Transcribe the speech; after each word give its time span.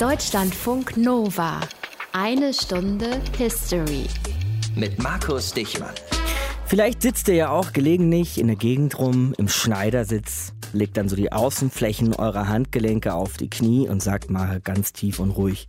Deutschlandfunk 0.00 0.98
Nova. 0.98 1.58
Eine 2.12 2.52
Stunde 2.52 3.18
History. 3.38 4.04
Mit 4.74 5.02
Markus 5.02 5.54
Dichmann. 5.54 5.94
Vielleicht 6.66 7.00
sitzt 7.00 7.28
ihr 7.28 7.34
ja 7.34 7.48
auch 7.48 7.72
gelegentlich 7.72 8.38
in 8.38 8.48
der 8.48 8.56
Gegend 8.56 8.98
rum 8.98 9.32
im 9.38 9.48
Schneidersitz, 9.48 10.52
legt 10.74 10.98
dann 10.98 11.08
so 11.08 11.16
die 11.16 11.32
Außenflächen 11.32 12.14
eurer 12.14 12.46
Handgelenke 12.46 13.14
auf 13.14 13.38
die 13.38 13.48
Knie 13.48 13.88
und 13.88 14.02
sagt 14.02 14.28
mal 14.28 14.60
ganz 14.60 14.92
tief 14.92 15.18
und 15.18 15.30
ruhig 15.30 15.66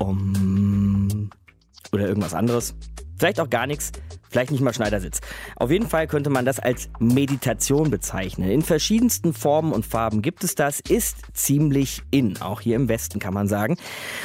Om 0.00 1.28
oder 1.92 2.08
irgendwas 2.08 2.32
anderes. 2.32 2.74
Vielleicht 3.18 3.40
auch 3.40 3.50
gar 3.50 3.66
nichts. 3.66 3.92
Vielleicht 4.30 4.50
nicht 4.50 4.60
mal 4.60 4.74
Schneidersitz. 4.74 5.20
Auf 5.56 5.70
jeden 5.70 5.88
Fall 5.88 6.06
könnte 6.06 6.28
man 6.28 6.44
das 6.44 6.58
als 6.58 6.90
Meditation 6.98 7.90
bezeichnen. 7.90 8.50
In 8.50 8.62
verschiedensten 8.62 9.32
Formen 9.32 9.72
und 9.72 9.86
Farben 9.86 10.20
gibt 10.20 10.44
es 10.44 10.54
das, 10.54 10.80
ist 10.80 11.16
ziemlich 11.32 12.02
in, 12.10 12.40
auch 12.42 12.60
hier 12.60 12.76
im 12.76 12.88
Westen 12.88 13.20
kann 13.20 13.32
man 13.32 13.48
sagen. 13.48 13.76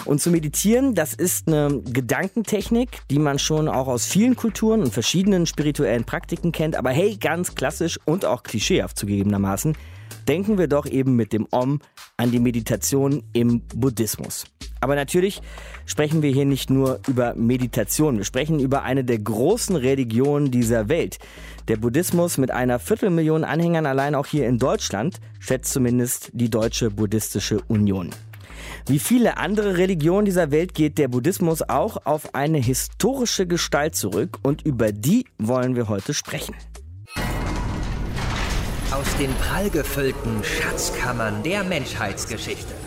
Und 0.04 0.22
zu 0.22 0.30
meditieren, 0.30 0.94
das 0.94 1.14
ist 1.14 1.48
eine 1.48 1.82
Gedankentechnik, 1.86 3.00
die 3.10 3.20
man 3.20 3.40
schon 3.40 3.70
auch 3.70 3.88
aus 3.88 4.06
vielen 4.06 4.36
Kulturen 4.36 4.82
und 4.82 4.94
verschiedenen 4.94 5.46
spirituellen 5.46 6.04
Praktiken 6.04 6.52
kennt. 6.52 6.76
Aber 6.76 6.92
hey, 6.92 7.16
ganz 7.16 7.56
klassisch 7.56 7.98
und 8.04 8.26
auch 8.26 8.44
klischeehaft 8.44 8.98
zugegebenermaßen, 8.98 9.78
denken 10.28 10.58
wir 10.58 10.68
doch 10.68 10.86
eben 10.86 11.16
mit 11.16 11.32
dem 11.32 11.48
Om 11.52 11.80
an 12.18 12.32
die 12.32 12.40
Meditation 12.40 13.24
im 13.32 13.62
Buddhismus. 13.74 14.46
Aber 14.84 14.96
natürlich 14.96 15.42
sprechen 15.86 16.22
wir 16.22 16.32
hier 16.32 16.44
nicht 16.44 16.70
nur 16.70 17.00
über 17.08 17.36
Meditation, 17.36 18.18
wir 18.18 18.26
sprechen 18.26 18.60
über 18.60 18.84
eine 18.84 19.06
der 19.06 19.18
großen 19.18 19.78
Religionen 19.78 20.52
dieser 20.52 20.90
Welt. 20.90 21.20
Der 21.70 21.78
Buddhismus 21.78 22.38
mit 22.38 22.52
einer 22.52 22.80
Viertelmillion 22.80 23.46
Anhängern 23.46 23.86
allein 23.86 24.14
auch 24.14 24.26
hier 24.26 24.46
in 24.46 24.60
Deutschland, 24.60 25.22
schätzt 25.40 25.72
zumindest 25.72 26.32
die 26.34 26.50
Deutsche 26.50 26.92
Buddhistische 26.92 27.62
Union. 27.70 28.10
Wie 28.86 29.00
viele 29.00 29.38
andere 29.38 29.78
Religionen 29.78 30.26
dieser 30.26 30.52
Welt 30.52 30.74
geht 30.74 30.98
der 30.98 31.08
Buddhismus 31.08 31.62
auch 31.62 32.06
auf 32.06 32.36
eine 32.36 32.58
historische 32.58 33.48
Gestalt 33.48 33.96
zurück 33.96 34.40
und 34.44 34.64
über 34.64 34.92
die 34.92 35.24
wollen 35.38 35.78
wir 35.78 35.88
heute 35.88 36.14
sprechen. 36.14 36.56
Aus 38.92 39.16
den 39.18 39.34
prallgefüllten 39.36 40.44
Schatzkammern 40.44 41.42
der 41.42 41.64
Menschheitsgeschichte. 41.64 42.83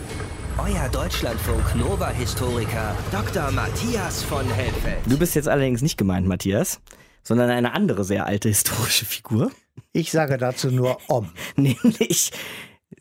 Euer 0.58 0.88
Deutschlandfunk 0.88 1.76
Nova-Historiker 1.76 2.96
Dr. 3.12 3.50
Matthias 3.50 4.22
von 4.22 4.48
Helfeld. 4.48 5.00
Du 5.04 5.18
bist 5.18 5.34
jetzt 5.34 5.48
allerdings 5.48 5.82
nicht 5.82 5.98
gemeint, 5.98 6.26
Matthias, 6.26 6.80
sondern 7.22 7.50
eine 7.50 7.74
andere 7.74 8.04
sehr 8.04 8.24
alte 8.24 8.48
historische 8.48 9.04
Figur. 9.04 9.50
Ich 9.92 10.10
sage 10.10 10.38
dazu 10.38 10.70
nur 10.70 10.98
Om. 11.08 11.30
Nämlich 11.56 12.32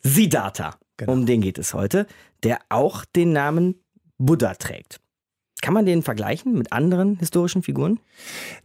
Siddhartha. 0.02 0.76
Genau. 0.98 1.12
Um 1.12 1.24
den 1.24 1.40
geht 1.40 1.56
es 1.56 1.72
heute, 1.72 2.06
der 2.42 2.58
auch 2.68 3.06
den 3.06 3.32
Namen 3.32 3.82
Buddha 4.18 4.54
trägt. 4.54 5.00
Kann 5.62 5.72
man 5.72 5.86
den 5.86 6.02
vergleichen 6.02 6.52
mit 6.52 6.70
anderen 6.70 7.18
historischen 7.18 7.62
Figuren? 7.62 7.98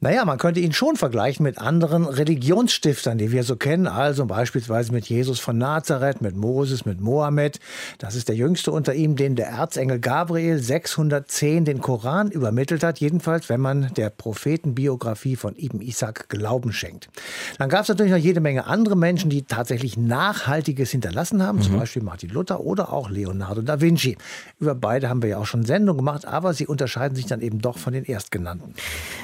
Naja, 0.01 0.25
man 0.25 0.37
könnte 0.37 0.59
ihn 0.59 0.73
schon 0.73 0.97
vergleichen 0.97 1.41
mit 1.41 1.57
anderen 1.57 2.05
Religionsstiftern, 2.05 3.17
die 3.17 3.31
wir 3.31 3.43
so 3.43 3.55
kennen. 3.55 3.87
Also 3.87 4.25
beispielsweise 4.25 4.91
mit 4.91 5.07
Jesus 5.07 5.39
von 5.39 5.57
Nazareth, 5.57 6.21
mit 6.21 6.35
Moses, 6.35 6.85
mit 6.85 6.99
Mohammed. 6.99 7.61
Das 7.97 8.15
ist 8.15 8.27
der 8.27 8.35
jüngste 8.35 8.73
unter 8.73 8.93
ihm, 8.93 9.15
den 9.15 9.37
der 9.37 9.47
Erzengel 9.47 9.99
Gabriel 9.99 10.59
610 10.59 11.63
den 11.63 11.79
Koran 11.79 12.29
übermittelt 12.29 12.83
hat. 12.83 12.99
Jedenfalls, 12.99 13.47
wenn 13.47 13.61
man 13.61 13.93
der 13.95 14.09
Prophetenbiografie 14.09 15.37
von 15.37 15.55
Ibn 15.55 15.79
Isaac 15.81 16.27
Glauben 16.27 16.73
schenkt. 16.73 17.09
Dann 17.57 17.69
gab 17.69 17.83
es 17.83 17.87
natürlich 17.87 18.11
noch 18.11 18.19
jede 18.19 18.41
Menge 18.41 18.65
andere 18.67 18.97
Menschen, 18.97 19.29
die 19.29 19.43
tatsächlich 19.43 19.95
Nachhaltiges 19.95 20.91
hinterlassen 20.91 21.41
haben. 21.41 21.59
Mhm. 21.59 21.63
Zum 21.63 21.79
Beispiel 21.79 22.03
Martin 22.03 22.31
Luther 22.31 22.59
oder 22.59 22.91
auch 22.91 23.09
Leonardo 23.09 23.61
da 23.61 23.79
Vinci. 23.79 24.17
Über 24.59 24.75
beide 24.75 25.07
haben 25.07 25.21
wir 25.21 25.29
ja 25.29 25.37
auch 25.37 25.45
schon 25.45 25.63
Sendungen 25.63 25.99
gemacht, 25.99 26.25
aber 26.25 26.53
sie 26.53 26.67
unterscheiden 26.81 27.15
sich 27.15 27.27
dann 27.27 27.41
eben 27.41 27.59
doch 27.59 27.77
von 27.77 27.93
den 27.93 28.05
erstgenannten. 28.05 28.73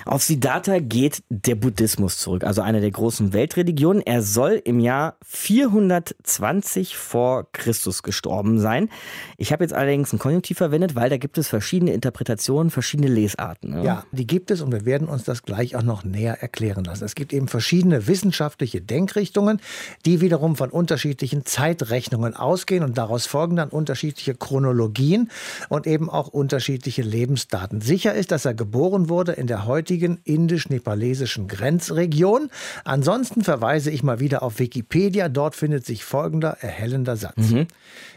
Auf 0.05 0.23
Siddhartha 0.23 0.77
geht 0.79 1.23
der 1.29 1.55
Buddhismus 1.55 2.19
zurück, 2.19 2.43
also 2.43 2.61
eine 2.61 2.81
der 2.81 2.91
großen 2.91 3.33
Weltreligionen. 3.33 4.03
Er 4.05 4.21
soll 4.21 4.61
im 4.63 4.79
Jahr 4.79 5.17
420 5.25 6.95
vor 6.95 7.47
Christus 7.51 8.03
gestorben 8.03 8.59
sein. 8.59 8.89
Ich 9.37 9.51
habe 9.51 9.63
jetzt 9.63 9.73
allerdings 9.73 10.13
ein 10.13 10.19
Konjunktiv 10.19 10.57
verwendet, 10.57 10.95
weil 10.95 11.09
da 11.09 11.17
gibt 11.17 11.39
es 11.39 11.47
verschiedene 11.47 11.93
Interpretationen, 11.93 12.69
verschiedene 12.69 13.07
Lesarten. 13.07 13.73
Ja. 13.73 13.83
ja, 13.83 14.03
die 14.11 14.27
gibt 14.27 14.51
es 14.51 14.61
und 14.61 14.71
wir 14.71 14.85
werden 14.85 15.07
uns 15.07 15.23
das 15.23 15.41
gleich 15.41 15.75
auch 15.75 15.81
noch 15.81 16.03
näher 16.03 16.41
erklären 16.41 16.83
lassen. 16.83 17.05
Es 17.05 17.15
gibt 17.15 17.33
eben 17.33 17.47
verschiedene 17.47 18.05
wissenschaftliche 18.05 18.81
Denkrichtungen, 18.81 19.59
die 20.05 20.21
wiederum 20.21 20.55
von 20.55 20.69
unterschiedlichen 20.69 21.43
Zeitrechnungen 21.45 22.35
ausgehen 22.35 22.83
und 22.83 22.99
daraus 22.99 23.25
folgen 23.25 23.55
dann 23.55 23.69
unterschiedliche 23.69 24.35
Chronologien 24.35 25.31
und 25.69 25.87
eben 25.87 26.09
auch 26.09 26.27
unterschiedliche 26.27 27.01
Lebens 27.01 27.46
Geburtsdaten. 27.47 27.81
Sicher 27.81 28.13
ist, 28.13 28.31
dass 28.31 28.45
er 28.45 28.53
geboren 28.53 29.09
wurde 29.09 29.33
in 29.33 29.47
der 29.47 29.65
heutigen 29.65 30.19
indisch-nepalesischen 30.23 31.47
Grenzregion. 31.47 32.49
Ansonsten 32.83 33.43
verweise 33.43 33.91
ich 33.91 34.03
mal 34.03 34.19
wieder 34.19 34.43
auf 34.43 34.59
Wikipedia. 34.59 35.29
Dort 35.29 35.55
findet 35.55 35.85
sich 35.85 36.03
folgender 36.03 36.57
erhellender 36.61 37.15
Satz. 37.15 37.51
Mhm. 37.51 37.67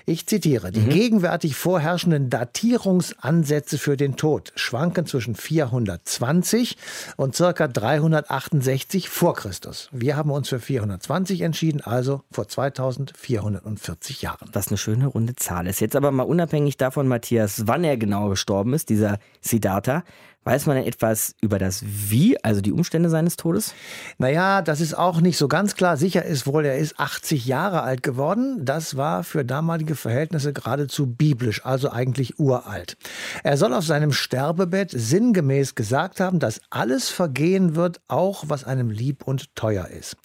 Ich 0.07 0.27
zitiere, 0.27 0.71
die 0.71 0.81
mhm. 0.81 0.91
gegenwärtig 0.91 1.57
vorherrschenden 1.57 2.31
Datierungsansätze 2.31 3.79
für 3.79 3.97
den 3.97 4.17
Tod 4.17 4.53
schwanken 4.55 5.07
zwischen 5.07 5.35
420 5.35 6.77
und 7.17 7.37
ca. 7.37 7.69
368 7.69 9.09
vor 9.09 9.35
Christus. 9.35 9.89
Wir 9.93 10.17
haben 10.17 10.31
uns 10.31 10.49
für 10.49 10.61
420 10.61 11.43
entschieden, 11.43 11.81
also 11.81 12.23
vor 12.31 12.49
2440 12.49 14.23
Jahren. 14.23 14.49
Was 14.53 14.69
eine 14.69 14.79
schöne 14.79 15.07
runde 15.07 15.37
Zahl 15.37 15.67
ist. 15.67 15.81
Jetzt 15.81 15.97
aber 15.97 16.11
mal 16.11 16.25
unabhängig 16.25 16.77
davon, 16.77 17.09
Matthias, 17.09 17.67
wann 17.67 17.85
er 17.85 17.97
genau 17.97 18.29
gestorben 18.29 18.75
ist, 18.75 18.89
dieser 18.89 19.19
Siddhartha. 19.41 20.05
Weiß 20.45 20.65
man 20.65 20.77
denn 20.77 20.87
etwas 20.87 21.35
über 21.43 21.59
das 21.59 21.85
Wie, 21.85 22.43
also 22.43 22.63
die 22.63 22.73
Umstände 22.73 23.11
seines 23.11 23.37
Todes? 23.37 23.75
Naja, 24.17 24.63
das 24.63 24.81
ist 24.81 24.95
auch 24.95 25.21
nicht 25.21 25.37
so 25.37 25.49
ganz 25.49 25.75
klar. 25.75 25.99
Sicher 25.99 26.25
ist 26.25 26.47
wohl, 26.47 26.65
er 26.65 26.79
ist 26.79 26.99
80 26.99 27.45
Jahre 27.45 27.83
alt 27.83 28.03
geworden. 28.03 28.65
Das 28.65 28.97
war 28.97 29.23
für 29.23 29.45
damalige 29.45 29.95
Verhältnisse 29.95 30.55
geradezu 30.55 31.07
biblisch, 31.07 31.67
also 31.67 31.91
eigentlich 31.91 32.39
uralt. 32.39 32.97
Er 33.45 33.59
soll 33.59 33.75
auf 33.75 33.85
seinem 33.85 34.13
Sterbebett 34.13 34.93
sinngemäß 34.93 35.75
gesagt 35.75 36.21
haben, 36.21 36.39
dass 36.39 36.63
alles 36.71 37.11
vergehen 37.11 37.75
wird, 37.75 38.01
auch 38.09 38.45
was 38.49 38.65
einem 38.65 38.89
lieb 38.89 39.25
und 39.25 39.55
teuer 39.57 39.89
ist. 39.89 40.17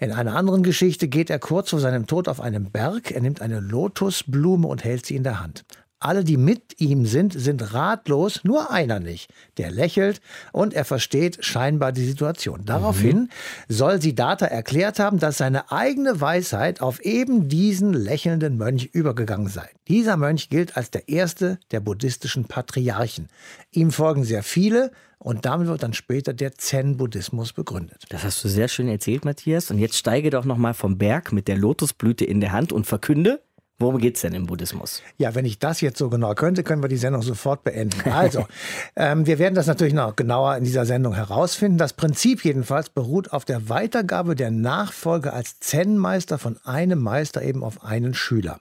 In 0.00 0.12
einer 0.12 0.36
anderen 0.36 0.64
Geschichte 0.64 1.08
geht 1.08 1.30
er 1.30 1.38
kurz 1.38 1.70
vor 1.70 1.80
seinem 1.80 2.06
Tod 2.06 2.28
auf 2.28 2.42
einen 2.42 2.70
Berg, 2.70 3.10
er 3.10 3.22
nimmt 3.22 3.40
eine 3.40 3.60
Lotusblume 3.60 4.68
und 4.68 4.84
hält 4.84 5.06
sie 5.06 5.16
in 5.16 5.24
der 5.24 5.40
Hand. 5.40 5.64
Alle, 6.04 6.24
die 6.24 6.36
mit 6.36 6.80
ihm 6.80 7.06
sind, 7.06 7.32
sind 7.32 7.74
ratlos, 7.74 8.40
nur 8.42 8.70
einer 8.70 9.00
nicht. 9.00 9.30
Der 9.56 9.70
lächelt 9.70 10.20
und 10.52 10.74
er 10.74 10.84
versteht 10.84 11.44
scheinbar 11.44 11.92
die 11.92 12.04
Situation. 12.04 12.64
Daraufhin 12.64 13.18
mhm. 13.18 13.28
soll 13.68 14.02
Siddhartha 14.02 14.46
erklärt 14.46 14.98
haben, 14.98 15.18
dass 15.18 15.38
seine 15.38 15.70
eigene 15.70 16.20
Weisheit 16.20 16.80
auf 16.80 17.00
eben 17.00 17.48
diesen 17.48 17.92
lächelnden 17.92 18.56
Mönch 18.56 18.90
übergegangen 18.92 19.48
sei. 19.48 19.68
Dieser 19.88 20.16
Mönch 20.16 20.48
gilt 20.48 20.76
als 20.76 20.90
der 20.90 21.08
erste 21.08 21.58
der 21.70 21.80
buddhistischen 21.80 22.46
Patriarchen. 22.46 23.28
Ihm 23.70 23.90
folgen 23.92 24.24
sehr 24.24 24.42
viele, 24.42 24.90
und 25.22 25.46
damit 25.46 25.68
wird 25.68 25.84
dann 25.84 25.92
später 25.92 26.32
der 26.32 26.56
Zen-Buddhismus 26.56 27.52
begründet. 27.52 28.06
Das 28.08 28.24
hast 28.24 28.42
du 28.42 28.48
sehr 28.48 28.66
schön 28.66 28.88
erzählt, 28.88 29.24
Matthias. 29.24 29.70
Und 29.70 29.78
jetzt 29.78 29.96
steige 29.96 30.30
doch 30.30 30.44
noch 30.44 30.56
mal 30.56 30.74
vom 30.74 30.98
Berg 30.98 31.32
mit 31.32 31.46
der 31.46 31.56
Lotusblüte 31.56 32.24
in 32.24 32.40
der 32.40 32.50
Hand 32.50 32.72
und 32.72 32.88
verkünde, 32.88 33.40
Worum 33.78 33.98
geht 33.98 34.14
es 34.16 34.22
denn 34.22 34.32
im 34.32 34.46
Buddhismus? 34.46 35.02
Ja, 35.18 35.34
wenn 35.34 35.44
ich 35.44 35.58
das 35.58 35.80
jetzt 35.80 35.98
so 35.98 36.08
genau 36.08 36.34
könnte, 36.34 36.62
können 36.62 36.82
wir 36.82 36.88
die 36.88 36.96
Sendung 36.96 37.22
sofort 37.22 37.64
beenden. 37.64 38.08
Also, 38.10 38.46
ähm, 38.96 39.26
wir 39.26 39.38
werden 39.38 39.54
das 39.54 39.66
natürlich 39.66 39.94
noch 39.94 40.14
genauer 40.14 40.56
in 40.56 40.64
dieser 40.64 40.86
Sendung 40.86 41.14
herausfinden. 41.14 41.78
Das 41.78 41.92
Prinzip 41.92 42.44
jedenfalls 42.44 42.90
beruht 42.90 43.32
auf 43.32 43.44
der 43.44 43.68
Weitergabe 43.68 44.36
der 44.36 44.52
Nachfolge 44.52 45.32
als 45.32 45.58
Zen-Meister 45.58 46.38
von 46.38 46.58
einem 46.64 47.00
Meister 47.00 47.42
eben 47.42 47.64
auf 47.64 47.82
einen 47.84 48.14
Schüler. 48.14 48.60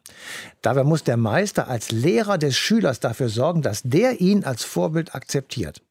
Dabei 0.61 0.83
muss 0.83 1.03
der 1.03 1.17
Meister 1.17 1.67
als 1.67 1.91
Lehrer 1.91 2.37
des 2.37 2.57
Schülers 2.57 2.99
dafür 2.99 3.29
sorgen, 3.29 3.61
dass 3.61 3.83
der 3.83 4.21
ihn 4.21 4.43
als 4.43 4.63
Vorbild 4.63 5.13
akzeptiert. 5.13 5.81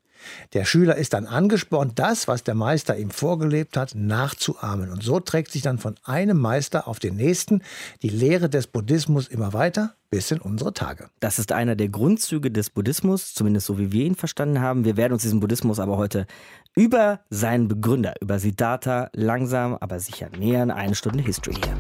Der 0.53 0.65
Schüler 0.65 0.97
ist 0.97 1.13
dann 1.13 1.27
angespornt, 1.27 1.99
das, 1.99 2.29
was 2.29 2.45
der 2.45 2.55
Meister 2.55 2.97
ihm 2.97 3.11
vorgelebt 3.11 3.77
hat, 3.77 3.95
nachzuahmen. 3.95 4.91
Und 4.91 5.03
so 5.03 5.21
trägt 5.21 5.53
sich 5.53 5.63
dann 5.63 5.79
von 5.79 5.97
einem 6.05 6.39
Meister 6.39 6.89
auf 6.89 6.99
den 6.99 7.17
nächsten 7.17 7.63
die 8.03 8.09
Lehre 8.09 8.49
des 8.49 8.67
Buddhismus 8.67 9.29
immer 9.29 9.53
weiter 9.53 9.95
bis 10.11 10.31
in 10.31 10.41
unsere 10.41 10.75
Tage. 10.75 11.09
Das 11.21 11.39
ist 11.39 11.53
einer 11.53 11.77
der 11.77 11.89
Grundzüge 11.89 12.51
des 12.51 12.71
Buddhismus, 12.71 13.33
zumindest 13.33 13.67
so 13.67 13.79
wie 13.79 13.93
wir 13.93 14.05
ihn 14.05 14.17
verstanden 14.17 14.61
haben. 14.61 14.85
Wir 14.85 14.97
werden 14.97 15.13
uns 15.13 15.23
diesem 15.23 15.41
Buddhismus 15.41 15.79
aber 15.79 15.97
heute 15.97 16.27
über 16.75 17.21
seinen 17.31 17.69
Begründer, 17.69 18.15
über 18.21 18.39
Siddhartha, 18.39 19.11
langsam, 19.13 19.77
aber 19.81 20.01
sicher 20.01 20.29
nähern. 20.37 20.71
Eine 20.71 20.95
Stunde 20.95 21.23
History 21.23 21.55
hier. 21.55 21.77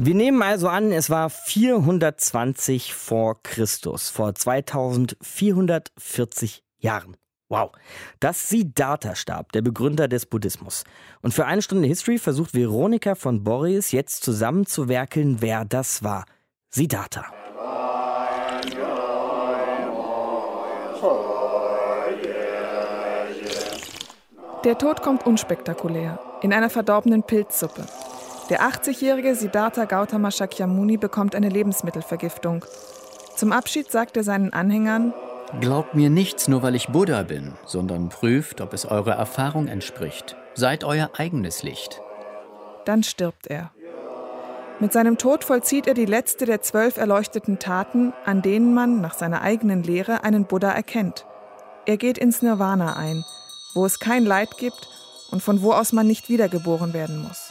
Wir 0.00 0.14
nehmen 0.14 0.40
also 0.42 0.68
an, 0.68 0.92
es 0.92 1.10
war 1.10 1.28
420 1.28 2.94
vor 2.94 3.42
Christus, 3.42 4.10
vor 4.10 4.32
2440 4.32 6.62
Jahren. 6.78 7.16
Wow, 7.48 7.72
das 8.20 8.48
Siddhartha-Stab, 8.48 9.50
der 9.50 9.62
Begründer 9.62 10.06
des 10.06 10.26
Buddhismus. 10.26 10.84
Und 11.20 11.34
für 11.34 11.46
eine 11.46 11.62
Stunde 11.62 11.88
History 11.88 12.18
versucht 12.18 12.54
Veronika 12.54 13.16
von 13.16 13.42
Boris 13.42 13.90
jetzt 13.90 14.22
zusammenzuwerkeln, 14.22 15.38
wer 15.40 15.64
das 15.64 16.04
war. 16.04 16.26
Siddhartha. 16.70 17.24
Der 24.62 24.78
Tod 24.78 25.02
kommt 25.02 25.26
unspektakulär, 25.26 26.20
in 26.42 26.52
einer 26.52 26.70
verdorbenen 26.70 27.24
Pilzsuppe. 27.24 27.84
Der 28.50 28.62
80-jährige 28.62 29.34
Siddhartha 29.34 29.84
Gautama 29.84 30.30
Shakyamuni 30.30 30.96
bekommt 30.96 31.34
eine 31.34 31.50
Lebensmittelvergiftung. 31.50 32.64
Zum 33.36 33.52
Abschied 33.52 33.90
sagt 33.90 34.16
er 34.16 34.24
seinen 34.24 34.52
Anhängern, 34.52 35.12
Glaubt 35.60 35.94
mir 35.94 36.10
nichts 36.10 36.46
nur, 36.48 36.62
weil 36.62 36.74
ich 36.74 36.88
Buddha 36.88 37.22
bin, 37.22 37.54
sondern 37.64 38.10
prüft, 38.10 38.60
ob 38.60 38.74
es 38.74 38.84
eurer 38.84 39.14
Erfahrung 39.14 39.66
entspricht. 39.66 40.36
Seid 40.54 40.84
euer 40.84 41.10
eigenes 41.16 41.62
Licht. 41.62 42.02
Dann 42.84 43.02
stirbt 43.02 43.46
er. 43.46 43.70
Mit 44.80 44.92
seinem 44.92 45.18
Tod 45.18 45.44
vollzieht 45.44 45.86
er 45.86 45.94
die 45.94 46.06
letzte 46.06 46.44
der 46.44 46.62
zwölf 46.62 46.98
erleuchteten 46.98 47.58
Taten, 47.58 48.12
an 48.24 48.42
denen 48.42 48.74
man 48.74 49.00
nach 49.00 49.14
seiner 49.14 49.42
eigenen 49.42 49.82
Lehre 49.82 50.22
einen 50.22 50.44
Buddha 50.44 50.70
erkennt. 50.70 51.26
Er 51.86 51.96
geht 51.96 52.18
ins 52.18 52.42
Nirvana 52.42 52.96
ein, 52.96 53.24
wo 53.74 53.84
es 53.86 53.98
kein 53.98 54.24
Leid 54.24 54.56
gibt 54.58 54.88
und 55.30 55.42
von 55.42 55.62
wo 55.62 55.72
aus 55.72 55.92
man 55.92 56.06
nicht 56.06 56.28
wiedergeboren 56.28 56.92
werden 56.92 57.22
muss. 57.22 57.47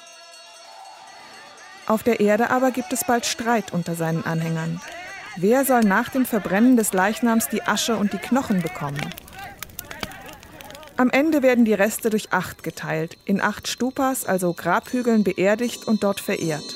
Auf 1.88 2.04
der 2.04 2.20
Erde 2.20 2.50
aber 2.50 2.72
gibt 2.72 2.92
es 2.92 3.06
bald 3.06 3.26
Streit 3.26 3.74
unter 3.74 3.96
seinen 3.96 4.26
Anhängern. 4.26 4.82
Wer 5.38 5.64
soll 5.64 5.82
nach 5.82 6.10
dem 6.10 6.26
Verbrennen 6.26 6.76
des 6.76 6.92
Leichnams 6.92 7.48
die 7.48 7.64
Asche 7.64 7.96
und 7.96 8.12
die 8.12 8.18
Knochen 8.18 8.62
bekommen? 8.62 9.00
Am 10.98 11.10
Ende 11.12 11.44
werden 11.44 11.64
die 11.64 11.76
Reste 11.76 12.10
durch 12.10 12.34
acht 12.34 12.64
geteilt, 12.64 13.18
in 13.24 13.40
acht 13.40 13.68
Stupas, 13.68 14.26
also 14.26 14.54
Grabhügeln, 14.54 15.24
beerdigt 15.24 15.88
und 15.88 16.04
dort 16.04 16.20
verehrt. 16.20 16.76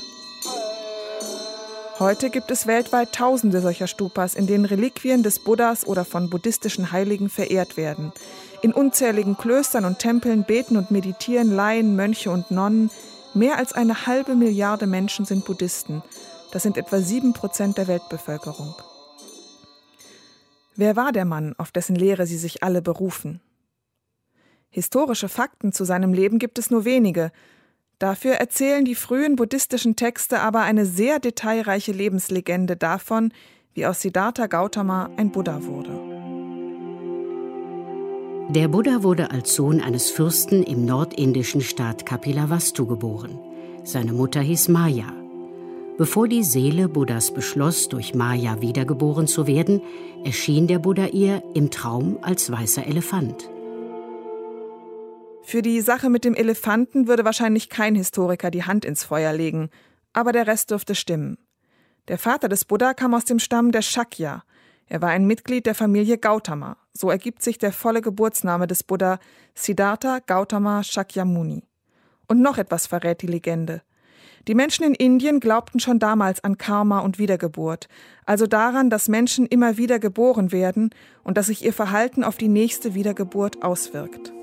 Heute 1.99 2.29
gibt 2.29 2.49
es 2.49 2.65
weltweit 2.65 3.13
tausende 3.13 3.61
solcher 3.61 3.87
Stupas, 3.87 4.35
in 4.35 4.47
denen 4.47 4.65
Reliquien 4.65 5.23
des 5.23 5.39
Buddhas 5.39 5.85
oder 5.85 6.05
von 6.05 6.29
buddhistischen 6.29 6.91
Heiligen 6.91 7.29
verehrt 7.29 7.77
werden. 7.77 8.13
In 8.61 8.73
unzähligen 8.73 9.37
Klöstern 9.37 9.85
und 9.85 9.99
Tempeln 9.99 10.43
beten 10.43 10.77
und 10.77 10.89
meditieren 10.89 11.55
Laien, 11.55 11.95
Mönche 11.95 12.31
und 12.31 12.49
Nonnen. 12.49 12.91
Mehr 13.33 13.57
als 13.57 13.71
eine 13.71 14.07
halbe 14.07 14.35
Milliarde 14.35 14.87
Menschen 14.87 15.25
sind 15.25 15.45
Buddhisten. 15.45 16.03
Das 16.51 16.63
sind 16.63 16.77
etwa 16.77 16.99
sieben 16.99 17.31
Prozent 17.31 17.77
der 17.77 17.87
Weltbevölkerung. 17.87 18.75
Wer 20.75 20.95
war 20.97 21.13
der 21.13 21.25
Mann, 21.25 21.55
auf 21.57 21.71
dessen 21.71 21.95
Lehre 21.95 22.25
sie 22.25 22.37
sich 22.37 22.61
alle 22.61 22.81
berufen? 22.81 23.39
Historische 24.69 25.29
Fakten 25.29 25.71
zu 25.71 25.85
seinem 25.85 26.13
Leben 26.13 26.39
gibt 26.39 26.59
es 26.59 26.71
nur 26.71 26.83
wenige. 26.83 27.31
Dafür 27.99 28.33
erzählen 28.33 28.83
die 28.83 28.95
frühen 28.95 29.35
buddhistischen 29.35 29.95
Texte 29.95 30.39
aber 30.39 30.61
eine 30.61 30.85
sehr 30.85 31.19
detailreiche 31.19 31.91
Lebenslegende 31.91 32.75
davon, 32.75 33.33
wie 33.73 33.85
aus 33.85 34.01
Siddhartha 34.01 34.47
Gautama 34.47 35.09
ein 35.17 35.31
Buddha 35.31 35.63
wurde. 35.63 36.10
Der 38.49 38.67
Buddha 38.67 39.03
wurde 39.03 39.31
als 39.31 39.55
Sohn 39.55 39.79
eines 39.79 40.09
Fürsten 40.09 40.63
im 40.63 40.85
nordindischen 40.85 41.61
Staat 41.61 42.05
Kapilavastu 42.05 42.85
geboren. 42.85 43.39
Seine 43.83 44.11
Mutter 44.13 44.41
hieß 44.41 44.67
Maya. 44.67 45.13
Bevor 45.97 46.27
die 46.27 46.43
Seele 46.43 46.89
Buddhas 46.89 47.33
beschloss, 47.33 47.87
durch 47.87 48.13
Maya 48.13 48.59
wiedergeboren 48.59 49.27
zu 49.27 49.47
werden, 49.47 49.81
erschien 50.25 50.67
der 50.67 50.79
Buddha 50.79 51.07
ihr 51.07 51.43
im 51.53 51.71
Traum 51.71 52.17
als 52.21 52.51
weißer 52.51 52.85
Elefant. 52.85 53.49
Für 55.43 55.61
die 55.61 55.81
Sache 55.81 56.09
mit 56.09 56.25
dem 56.25 56.33
Elefanten 56.33 57.07
würde 57.07 57.25
wahrscheinlich 57.25 57.69
kein 57.69 57.95
Historiker 57.95 58.51
die 58.51 58.63
Hand 58.63 58.85
ins 58.85 59.03
Feuer 59.03 59.33
legen, 59.33 59.69
aber 60.13 60.31
der 60.31 60.47
Rest 60.47 60.71
dürfte 60.71 60.95
stimmen. 60.95 61.37
Der 62.07 62.17
Vater 62.17 62.49
des 62.49 62.65
Buddha 62.65 62.93
kam 62.93 63.13
aus 63.13 63.25
dem 63.25 63.39
Stamm 63.39 63.71
der 63.71 63.81
Shakya. 63.81 64.43
Er 64.91 65.01
war 65.01 65.07
ein 65.07 65.25
Mitglied 65.25 65.67
der 65.67 65.73
Familie 65.73 66.17
Gautama. 66.17 66.75
So 66.91 67.09
ergibt 67.09 67.41
sich 67.41 67.57
der 67.57 67.71
volle 67.71 68.01
Geburtsname 68.01 68.67
des 68.67 68.83
Buddha 68.83 69.19
Siddhartha 69.55 70.19
Gautama 70.19 70.83
Shakyamuni. 70.83 71.63
Und 72.27 72.41
noch 72.41 72.57
etwas 72.57 72.87
verrät 72.87 73.21
die 73.21 73.27
Legende. 73.27 73.83
Die 74.49 74.53
Menschen 74.53 74.83
in 74.83 74.93
Indien 74.93 75.39
glaubten 75.39 75.79
schon 75.79 75.99
damals 75.99 76.43
an 76.43 76.57
Karma 76.57 76.99
und 76.99 77.19
Wiedergeburt, 77.19 77.87
also 78.25 78.47
daran, 78.47 78.89
dass 78.89 79.07
Menschen 79.07 79.45
immer 79.45 79.77
wieder 79.77 79.97
geboren 79.97 80.51
werden 80.51 80.89
und 81.23 81.37
dass 81.37 81.45
sich 81.45 81.63
ihr 81.63 81.71
Verhalten 81.71 82.25
auf 82.25 82.35
die 82.35 82.49
nächste 82.49 82.93
Wiedergeburt 82.93 83.63
auswirkt. 83.63 84.33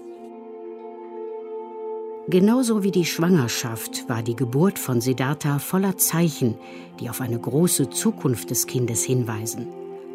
Genauso 2.28 2.82
wie 2.82 2.90
die 2.90 3.04
Schwangerschaft 3.04 4.08
war 4.08 4.22
die 4.22 4.36
Geburt 4.36 4.78
von 4.78 5.02
Siddhartha 5.02 5.58
voller 5.58 5.98
Zeichen, 5.98 6.54
die 7.00 7.10
auf 7.10 7.20
eine 7.20 7.38
große 7.38 7.90
Zukunft 7.90 8.48
des 8.48 8.66
Kindes 8.66 9.04
hinweisen. 9.04 9.66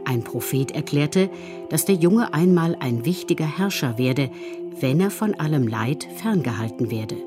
Ein 0.05 0.23
Prophet 0.23 0.71
erklärte, 0.71 1.29
dass 1.69 1.85
der 1.85 1.95
Junge 1.95 2.33
einmal 2.33 2.75
ein 2.79 3.05
wichtiger 3.05 3.45
Herrscher 3.45 3.97
werde, 3.97 4.29
wenn 4.79 4.99
er 4.99 5.11
von 5.11 5.33
allem 5.35 5.67
Leid 5.67 6.07
ferngehalten 6.17 6.91
werde. 6.91 7.17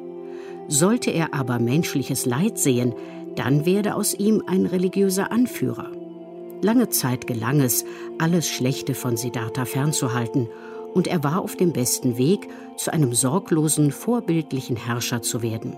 Sollte 0.69 1.11
er 1.11 1.33
aber 1.33 1.59
menschliches 1.59 2.27
Leid 2.27 2.59
sehen, 2.59 2.95
dann 3.37 3.67
werde 3.67 3.95
aus 3.95 4.15
ihm 4.15 4.43
ein 4.47 4.67
religiöser 4.67 5.31
Anführer. 5.31 5.91
Lange 6.63 6.89
Zeit 6.89 7.27
gelang 7.27 7.61
es, 7.61 7.85
alles 8.19 8.49
Schlechte 8.49 8.95
von 8.95 9.17
Siddhartha 9.17 9.65
fernzuhalten, 9.65 10.49
und 10.95 11.07
er 11.07 11.23
war 11.23 11.43
auf 11.43 11.57
dem 11.57 11.73
besten 11.73 12.17
Weg, 12.17 12.49
zu 12.79 12.93
einem 12.93 13.13
sorglosen, 13.13 13.93
vorbildlichen 13.93 14.77
Herrscher 14.77 15.21
zu 15.21 15.43
werden. 15.43 15.77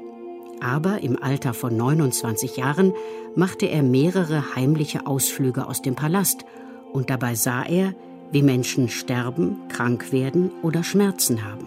Aber 0.61 1.03
im 1.03 1.21
Alter 1.21 1.55
von 1.55 1.77
29 1.77 2.57
Jahren 2.57 2.93
machte 3.35 3.67
er 3.67 3.83
mehrere 3.83 4.55
heimliche 4.55 5.07
Ausflüge 5.07 5.67
aus 5.67 5.83
dem 5.83 5.97
Palast, 5.97 6.45
und 6.93 7.11
dabei 7.11 7.35
sah 7.35 7.65
er, 7.65 7.95
wie 8.31 8.43
Menschen 8.43 8.89
sterben, 8.89 9.57
krank 9.69 10.13
werden 10.13 10.51
oder 10.63 10.85
Schmerzen 10.85 11.45
haben. 11.45 11.67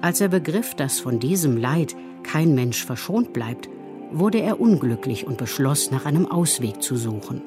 Als 0.00 0.20
er 0.20 0.28
begriff, 0.28 0.74
dass 0.74 1.00
von 1.00 1.18
diesem 1.18 1.56
Leid 1.56 1.96
kein 2.22 2.54
Mensch 2.54 2.84
verschont 2.84 3.32
bleibt, 3.32 3.68
wurde 4.12 4.40
er 4.40 4.60
unglücklich 4.60 5.26
und 5.26 5.38
beschloss, 5.38 5.90
nach 5.90 6.04
einem 6.04 6.30
Ausweg 6.30 6.82
zu 6.82 6.96
suchen. 6.96 7.42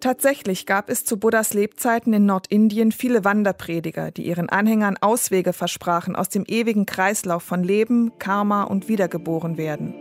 Tatsächlich 0.00 0.66
gab 0.66 0.90
es 0.90 1.04
zu 1.04 1.16
Buddhas 1.16 1.54
Lebzeiten 1.54 2.12
in 2.12 2.26
Nordindien 2.26 2.90
viele 2.90 3.24
Wanderprediger, 3.24 4.10
die 4.10 4.26
ihren 4.26 4.48
Anhängern 4.48 4.96
Auswege 5.00 5.52
versprachen 5.52 6.16
aus 6.16 6.28
dem 6.28 6.44
ewigen 6.44 6.86
Kreislauf 6.86 7.44
von 7.44 7.62
Leben, 7.62 8.10
Karma 8.18 8.64
und 8.64 8.88
Wiedergeborenwerden. 8.88 9.94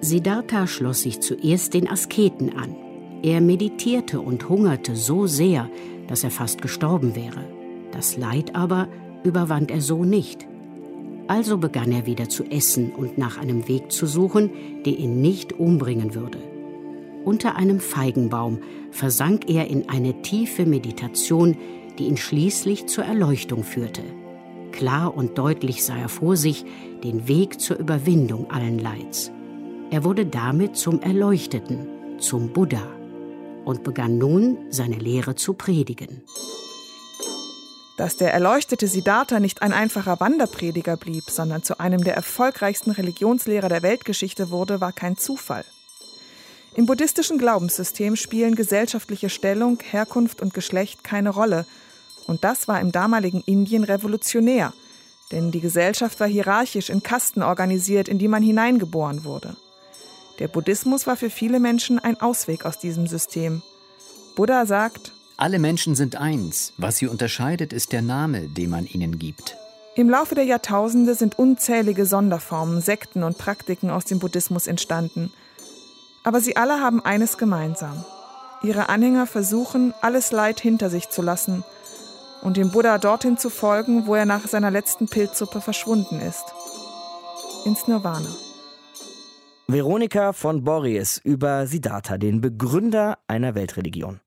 Siddhartha 0.00 0.66
schloss 0.66 1.02
sich 1.02 1.20
zuerst 1.20 1.74
den 1.74 1.88
Asketen 1.88 2.56
an. 2.56 2.74
Er 3.22 3.40
meditierte 3.40 4.20
und 4.20 4.48
hungerte 4.48 4.94
so 4.94 5.26
sehr, 5.26 5.68
dass 6.08 6.24
er 6.24 6.30
fast 6.30 6.62
gestorben 6.62 7.16
wäre. 7.16 7.44
Das 7.92 8.16
Leid 8.16 8.54
aber 8.54 8.88
überwand 9.24 9.70
er 9.70 9.80
so 9.80 10.04
nicht. 10.04 10.46
Also 11.28 11.58
begann 11.58 11.90
er 11.90 12.06
wieder 12.06 12.28
zu 12.28 12.44
essen 12.44 12.92
und 12.92 13.18
nach 13.18 13.38
einem 13.38 13.66
Weg 13.68 13.90
zu 13.90 14.06
suchen, 14.06 14.50
der 14.84 14.96
ihn 14.96 15.20
nicht 15.20 15.52
umbringen 15.54 16.14
würde. 16.14 16.38
Unter 17.24 17.56
einem 17.56 17.80
Feigenbaum 17.80 18.58
versank 18.92 19.50
er 19.50 19.68
in 19.68 19.88
eine 19.88 20.22
tiefe 20.22 20.64
Meditation, 20.64 21.56
die 21.98 22.04
ihn 22.04 22.16
schließlich 22.16 22.86
zur 22.86 23.04
Erleuchtung 23.04 23.64
führte. 23.64 24.02
Klar 24.70 25.16
und 25.16 25.36
deutlich 25.38 25.82
sah 25.82 25.96
er 25.96 26.08
vor 26.08 26.36
sich 26.36 26.64
den 27.02 27.26
Weg 27.26 27.60
zur 27.60 27.78
Überwindung 27.78 28.50
allen 28.50 28.78
Leids. 28.78 29.32
Er 29.90 30.04
wurde 30.04 30.26
damit 30.26 30.76
zum 30.76 31.00
Erleuchteten, 31.00 31.88
zum 32.18 32.50
Buddha 32.50 32.95
und 33.66 33.82
begann 33.82 34.16
nun 34.16 34.56
seine 34.70 34.96
Lehre 34.96 35.34
zu 35.34 35.52
predigen. 35.52 36.22
Dass 37.96 38.16
der 38.16 38.32
erleuchtete 38.32 38.86
Siddhartha 38.86 39.40
nicht 39.40 39.60
ein 39.60 39.72
einfacher 39.72 40.20
Wanderprediger 40.20 40.96
blieb, 40.96 41.24
sondern 41.28 41.64
zu 41.64 41.80
einem 41.80 42.04
der 42.04 42.14
erfolgreichsten 42.14 42.92
Religionslehrer 42.92 43.68
der 43.68 43.82
Weltgeschichte 43.82 44.50
wurde, 44.50 44.80
war 44.80 44.92
kein 44.92 45.16
Zufall. 45.16 45.64
Im 46.76 46.86
buddhistischen 46.86 47.38
Glaubenssystem 47.38 48.14
spielen 48.14 48.54
gesellschaftliche 48.54 49.30
Stellung, 49.30 49.78
Herkunft 49.82 50.42
und 50.42 50.54
Geschlecht 50.54 51.02
keine 51.02 51.30
Rolle. 51.30 51.66
Und 52.28 52.44
das 52.44 52.68
war 52.68 52.80
im 52.80 52.92
damaligen 52.92 53.42
Indien 53.46 53.82
revolutionär, 53.82 54.74
denn 55.32 55.50
die 55.50 55.60
Gesellschaft 55.60 56.20
war 56.20 56.28
hierarchisch 56.28 56.88
in 56.88 57.02
Kasten 57.02 57.42
organisiert, 57.42 58.08
in 58.08 58.18
die 58.18 58.28
man 58.28 58.44
hineingeboren 58.44 59.24
wurde. 59.24 59.56
Der 60.38 60.48
Buddhismus 60.48 61.06
war 61.06 61.16
für 61.16 61.30
viele 61.30 61.60
Menschen 61.60 61.98
ein 61.98 62.20
Ausweg 62.20 62.64
aus 62.64 62.78
diesem 62.78 63.06
System. 63.06 63.62
Buddha 64.34 64.66
sagt, 64.66 65.12
alle 65.38 65.58
Menschen 65.58 65.94
sind 65.94 66.16
eins. 66.16 66.72
Was 66.78 66.96
sie 66.96 67.08
unterscheidet, 67.08 67.72
ist 67.72 67.92
der 67.92 68.02
Name, 68.02 68.48
den 68.48 68.70
man 68.70 68.86
ihnen 68.86 69.18
gibt. 69.18 69.56
Im 69.94 70.08
Laufe 70.08 70.34
der 70.34 70.44
Jahrtausende 70.44 71.14
sind 71.14 71.38
unzählige 71.38 72.06
Sonderformen, 72.06 72.80
Sekten 72.80 73.22
und 73.22 73.38
Praktiken 73.38 73.90
aus 73.90 74.04
dem 74.04 74.18
Buddhismus 74.18 74.66
entstanden. 74.66 75.32
Aber 76.22 76.40
sie 76.40 76.56
alle 76.56 76.80
haben 76.80 77.04
eines 77.04 77.38
gemeinsam. 77.38 78.04
Ihre 78.62 78.88
Anhänger 78.88 79.26
versuchen, 79.26 79.94
alles 80.00 80.32
Leid 80.32 80.60
hinter 80.60 80.90
sich 80.90 81.10
zu 81.10 81.22
lassen 81.22 81.64
und 82.42 82.56
dem 82.56 82.70
Buddha 82.70 82.98
dorthin 82.98 83.38
zu 83.38 83.50
folgen, 83.50 84.06
wo 84.06 84.14
er 84.14 84.26
nach 84.26 84.46
seiner 84.46 84.70
letzten 84.70 85.08
Pilzsuppe 85.08 85.60
verschwunden 85.60 86.20
ist. 86.20 86.44
Ins 87.64 87.86
Nirvana. 87.88 88.28
Veronika 89.68 90.32
von 90.32 90.62
Borries 90.62 91.20
über 91.24 91.66
Siddhartha, 91.66 92.18
den 92.18 92.40
Begründer 92.40 93.18
einer 93.26 93.56
Weltreligion. 93.56 94.20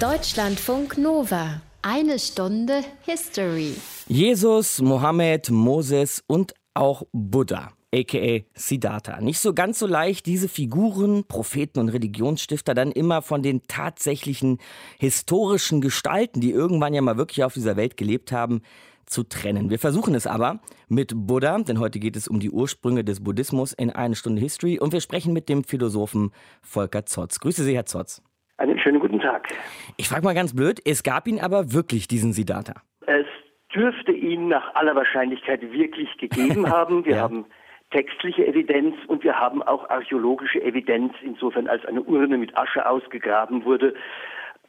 Deutschlandfunk 0.00 0.96
Nova. 0.96 1.60
Eine 1.82 2.18
Stunde 2.18 2.80
History. 3.02 3.74
Jesus, 4.08 4.80
Mohammed, 4.80 5.50
Moses 5.50 6.24
und 6.26 6.54
auch 6.72 7.02
Buddha 7.12 7.72
aka 7.94 8.40
Siddhartha. 8.54 9.20
Nicht 9.20 9.38
so 9.38 9.52
ganz 9.54 9.78
so 9.78 9.86
leicht, 9.86 10.26
diese 10.26 10.48
Figuren, 10.48 11.24
Propheten 11.24 11.78
und 11.78 11.88
Religionsstifter 11.88 12.74
dann 12.74 12.92
immer 12.92 13.22
von 13.22 13.42
den 13.42 13.62
tatsächlichen 13.68 14.58
historischen 14.98 15.80
Gestalten, 15.80 16.40
die 16.40 16.50
irgendwann 16.50 16.94
ja 16.94 17.02
mal 17.02 17.16
wirklich 17.16 17.44
auf 17.44 17.54
dieser 17.54 17.76
Welt 17.76 17.96
gelebt 17.96 18.32
haben, 18.32 18.62
zu 19.06 19.22
trennen. 19.22 19.70
Wir 19.70 19.78
versuchen 19.78 20.14
es 20.14 20.26
aber 20.26 20.60
mit 20.88 21.12
Buddha, 21.14 21.58
denn 21.58 21.80
heute 21.80 21.98
geht 21.98 22.16
es 22.16 22.28
um 22.28 22.40
die 22.40 22.50
Ursprünge 22.50 23.04
des 23.04 23.22
Buddhismus 23.22 23.72
in 23.72 23.90
eine 23.90 24.14
Stunde 24.14 24.40
History 24.40 24.78
und 24.78 24.92
wir 24.92 25.00
sprechen 25.00 25.32
mit 25.32 25.48
dem 25.48 25.64
Philosophen 25.64 26.32
Volker 26.62 27.06
Zotz. 27.06 27.40
Grüße 27.40 27.62
Sie, 27.62 27.74
Herr 27.74 27.86
Zotz. 27.86 28.22
Einen 28.58 28.78
schönen 28.78 29.00
guten 29.00 29.20
Tag. 29.20 29.48
Ich 29.96 30.08
frage 30.08 30.24
mal 30.24 30.34
ganz 30.34 30.54
blöd, 30.54 30.80
es 30.84 31.02
gab 31.02 31.28
ihn 31.28 31.40
aber 31.40 31.72
wirklich, 31.72 32.08
diesen 32.08 32.32
Siddhartha? 32.32 32.74
Es 33.06 33.26
dürfte 33.74 34.12
ihn 34.12 34.48
nach 34.48 34.74
aller 34.74 34.96
Wahrscheinlichkeit 34.96 35.60
wirklich 35.72 36.16
gegeben 36.18 36.70
haben. 36.70 37.04
Wir 37.04 37.16
ja. 37.16 37.22
haben 37.22 37.46
textliche 37.90 38.46
Evidenz 38.46 38.96
und 39.06 39.22
wir 39.22 39.38
haben 39.38 39.62
auch 39.62 39.88
archäologische 39.90 40.62
Evidenz, 40.62 41.12
insofern 41.22 41.68
als 41.68 41.84
eine 41.84 42.02
Urne 42.02 42.38
mit 42.38 42.56
Asche 42.56 42.88
ausgegraben 42.88 43.64
wurde. 43.64 43.94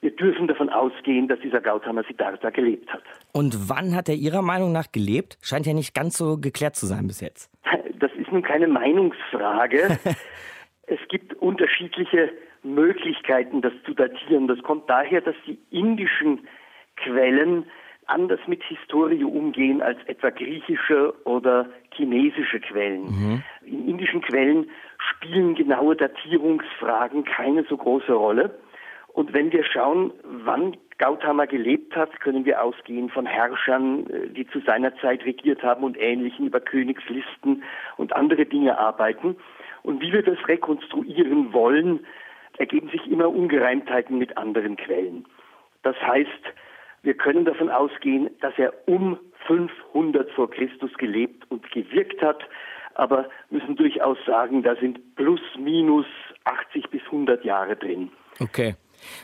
Wir 0.01 0.16
dürfen 0.16 0.48
davon 0.48 0.70
ausgehen, 0.70 1.27
dass 1.27 1.39
dieser 1.39 1.62
Gautama 1.62 2.04
Siddhartha 2.04 2.50
gelebt 2.50 2.92
hat. 2.94 3.04
Und 3.34 3.70
wann 3.70 3.96
hat 3.96 4.10
er 4.10 4.16
Ihrer 4.16 4.42
Meinung 4.42 4.72
nach 4.72 4.92
gelebt? 4.92 5.38
Scheint 5.42 5.66
ja 5.66 5.74
nicht 5.74 5.94
ganz 5.94 6.18
so 6.18 6.38
geklärt 6.38 6.75
zu 6.75 6.86
sein 6.86 7.08
bis 7.08 7.22
jetzt. 7.22 7.51
Das 8.00 8.12
ist 8.12 8.32
nun 8.32 8.44
keine 8.44 8.68
Meinungsfrage. 8.68 9.98
es 10.86 11.00
gibt 11.10 11.34
unterschiedliche 11.42 12.32
Möglichkeiten, 12.62 13.62
das 13.62 13.74
zu 13.88 13.96
datieren. 13.96 14.48
Das 14.48 14.62
kommt 14.62 14.88
daher, 14.88 15.22
dass 15.22 15.36
die 15.48 15.58
indischen 15.72 16.48
Quellen 16.96 17.66
anders 18.06 18.39
mit 18.48 18.63
Historie 18.63 19.24
umgehen 19.24 19.82
als 19.82 19.98
etwa 20.06 20.30
griechische 20.30 21.13
oder 21.25 21.70
chinesische 21.94 22.60
Quellen. 22.60 23.04
Mhm. 23.04 23.44
In 23.66 23.89
indischen 23.89 24.22
Quellen 24.22 24.70
spielen 24.98 25.56
genaue 25.56 25.96
Datierungsfragen 25.96 27.25
keine 27.25 27.66
so 27.66 27.77
große 27.77 28.13
Rolle. 28.13 28.58
Und 29.18 29.34
wenn 29.34 29.52
wir 29.52 29.64
schauen, 29.64 30.14
wann 30.22 30.78
Gautama 31.00 31.46
gelebt 31.46 31.96
hat, 31.96 32.20
können 32.20 32.46
wir 32.46 32.62
ausgehen 32.62 33.10
von 33.10 33.26
Herrschern, 33.26 34.08
äh, 34.12 34.28
die 34.30 34.46
zu 34.46 34.60
seiner 34.60 34.96
Zeit 34.98 35.26
regiert 35.26 35.64
haben 35.64 35.84
und 35.84 35.98
Ähnlichen 36.00 36.46
über 36.46 36.60
Königslisten 36.60 37.64
und 37.98 38.16
andere 38.16 38.46
Dinge 38.46 38.78
arbeiten. 38.78 39.36
Und 39.82 40.02
wie 40.02 40.14
wir 40.14 40.22
das 40.22 40.38
rekonstruieren 40.48 41.52
wollen, 41.52 42.06
ergeben 42.60 42.90
sich 42.90 43.08
immer 43.08 43.28
Ungereimtheiten 43.30 44.20
mit 44.20 44.38
anderen 44.38 44.78
Quellen. 44.78 45.26
Das 45.82 45.96
heißt, 46.00 46.54
wir 47.02 47.16
können 47.16 47.46
davon 47.46 47.72
ausgehen, 47.72 48.30
dass 48.42 48.54
er 48.58 48.72
um 48.86 49.18
500 49.48 50.30
vor 50.34 50.52
Christus 50.52 50.94
gelebt 51.00 51.50
und 51.50 51.72
gewirkt 51.72 52.22
hat, 52.22 52.44
aber 52.94 53.28
müssen 53.50 53.78
durchaus 53.78 54.20
sagen, 54.28 54.62
da 54.62 54.76
sind 54.76 55.16
plus 55.16 55.42
minus 55.58 56.06
80 56.44 56.92
bis 56.92 57.02
100 57.06 57.44
Jahre 57.44 57.76
drin. 57.76 58.12
Okay. 58.40 58.76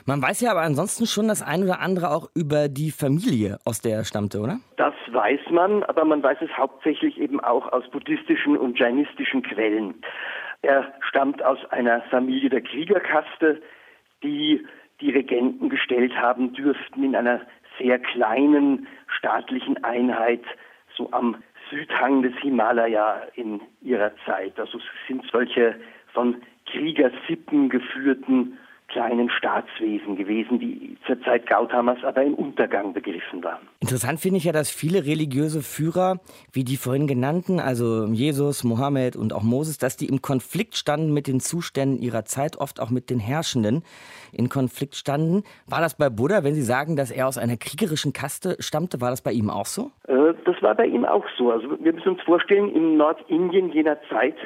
Man 0.06 0.22
weiß 0.22 0.42
ja 0.42 0.52
aber 0.52 0.62
ansonsten 0.62 1.06
schon 1.06 1.28
das 1.28 1.42
ein 1.42 1.64
oder 1.64 1.80
andere 1.80 2.12
auch 2.12 2.30
über 2.36 2.68
die 2.70 2.92
Familie, 2.92 3.58
aus 3.66 3.82
der 3.82 3.98
er 3.98 4.06
stammte, 4.06 4.40
oder? 4.40 4.60
Das 4.78 4.94
weiß 5.12 5.42
man, 5.52 5.84
aber 5.84 6.06
man 6.06 6.24
weiß 6.24 6.38
es 6.42 6.58
hauptsächlich 6.58 7.20
eben 7.20 7.40
auch 7.40 7.72
aus 7.72 7.90
buddhistischen 7.92 8.58
und 8.58 8.80
jainistischen 8.80 9.44
Quellen. 9.44 9.96
Er 10.62 10.94
stammt 11.02 11.44
aus 11.44 11.60
einer 11.72 12.02
Familie 12.04 12.50
der 12.50 12.62
Kriegerkaste, 12.62 13.62
die 14.24 14.66
die 15.02 15.12
Regenten 15.12 15.70
gestellt 15.70 16.16
haben 16.16 16.54
dürften 16.54 17.04
in 17.04 17.16
einer 17.16 17.42
sehr 17.78 18.00
kleinen 18.00 18.88
staatlichen 19.08 19.84
Einheit 19.84 20.44
so 20.96 21.10
am 21.12 21.38
Südhang 21.70 22.22
des 22.22 22.34
Himalaya 22.42 23.22
in 23.36 23.62
ihrer 23.82 24.12
Zeit. 24.26 24.60
Also 24.60 24.78
es 24.78 24.84
sind 25.08 25.24
solche 25.32 25.76
von 26.14 26.42
Kriegersippen 26.68 27.70
geführten 27.70 28.58
kleinen 28.94 29.30
Staatswesen 29.32 30.16
gewesen, 30.16 30.60
die 30.60 30.96
zur 31.08 31.20
Zeit 31.24 31.48
Gautamas 31.48 31.98
aber 32.04 32.24
im 32.24 32.36
Untergang 32.36 32.94
begriffen 32.94 33.44
waren. 33.44 33.68
Interessant 33.80 34.20
finde 34.20 34.38
ich 34.38 34.44
ja, 34.44 34.52
dass 34.52 34.70
viele 34.70 35.06
religiöse 35.06 35.62
Führer, 35.62 36.20
wie 36.52 36.64
die 36.64 36.78
vorhin 36.78 37.08
genannten, 37.08 37.60
also 37.60 38.06
Jesus, 38.06 38.64
Mohammed 38.64 39.16
und 39.16 39.34
auch 39.34 39.42
Moses, 39.42 39.80
dass 39.80 39.98
die 39.98 40.06
im 40.06 40.22
Konflikt 40.22 40.76
standen 40.76 41.12
mit 41.12 41.28
den 41.28 41.40
Zuständen 41.40 41.98
ihrer 42.00 42.24
Zeit, 42.26 42.58
oft 42.58 42.80
auch 42.80 42.92
mit 42.92 43.10
den 43.10 43.20
Herrschenden 43.20 43.84
in 44.32 44.48
Konflikt 44.48 44.96
standen. 44.96 45.44
War 45.68 45.82
das 45.82 45.98
bei 45.98 46.10
Buddha, 46.10 46.44
wenn 46.44 46.54
Sie 46.54 46.62
sagen, 46.62 46.96
dass 46.96 47.10
er 47.10 47.28
aus 47.28 47.40
einer 47.40 47.58
kriegerischen 47.58 48.14
Kaste 48.14 48.58
stammte, 48.60 49.02
war 49.02 49.10
das 49.10 49.24
bei 49.24 49.32
ihm 49.32 49.50
auch 49.50 49.66
so? 49.66 49.92
Äh, 50.08 50.36
das 50.46 50.62
war 50.62 50.76
bei 50.76 50.86
ihm 50.86 51.04
auch 51.04 51.26
so. 51.36 51.52
Also 51.52 51.68
wir 51.84 51.94
müssen 51.94 52.10
uns 52.10 52.22
vorstellen, 52.22 52.70
in 52.70 52.96
Nordindien 52.98 53.72
jener 53.72 53.98
Zeit 54.10 54.38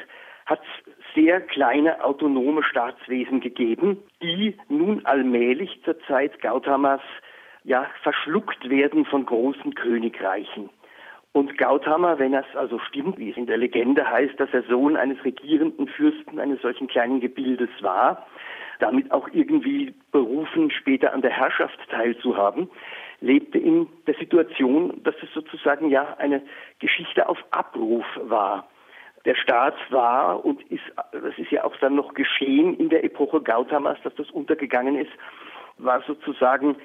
hat 0.46 0.60
es 0.62 0.97
sehr 1.14 1.40
kleine 1.40 2.04
autonome 2.04 2.62
Staatswesen 2.62 3.40
gegeben, 3.40 3.98
die 4.22 4.56
nun 4.68 5.04
allmählich 5.06 5.80
zur 5.84 5.98
Zeit 6.00 6.40
Gautamas 6.40 7.00
ja 7.64 7.86
verschluckt 8.02 8.68
werden 8.68 9.04
von 9.04 9.26
großen 9.26 9.74
Königreichen. 9.74 10.70
Und 11.32 11.58
Gautama, 11.58 12.18
wenn 12.18 12.32
das 12.32 12.46
also 12.54 12.78
stimmt, 12.78 13.18
wie 13.18 13.30
es 13.30 13.36
in 13.36 13.46
der 13.46 13.58
Legende 13.58 14.08
heißt, 14.08 14.40
dass 14.40 14.48
er 14.52 14.62
Sohn 14.62 14.96
eines 14.96 15.22
regierenden 15.24 15.86
Fürsten 15.86 16.40
eines 16.40 16.60
solchen 16.62 16.88
kleinen 16.88 17.20
Gebildes 17.20 17.70
war, 17.80 18.26
damit 18.80 19.12
auch 19.12 19.28
irgendwie 19.32 19.94
berufen, 20.10 20.70
später 20.70 21.12
an 21.12 21.22
der 21.22 21.30
Herrschaft 21.30 21.78
teilzuhaben, 21.90 22.70
lebte 23.20 23.58
in 23.58 23.88
der 24.06 24.14
Situation, 24.14 25.02
dass 25.02 25.14
es 25.22 25.32
sozusagen 25.34 25.90
ja 25.90 26.16
eine 26.18 26.42
Geschichte 26.78 27.28
auf 27.28 27.38
Abruf 27.50 28.06
war 28.22 28.68
der 29.28 29.34
Staat 29.34 29.74
war 29.90 30.42
und 30.42 30.62
ist, 30.70 30.82
das 31.12 31.36
ist 31.36 31.50
ja 31.50 31.62
auch 31.62 31.76
dann 31.82 31.96
noch 31.96 32.14
geschehen 32.14 32.74
in 32.78 32.88
der 32.88 33.04
Epoche 33.04 33.42
Gautamas, 33.42 33.98
dass 34.02 34.14
das 34.14 34.30
untergegangen 34.30 34.96
ist, 34.96 35.10
war 35.76 36.02
sozusagen, 36.06 36.76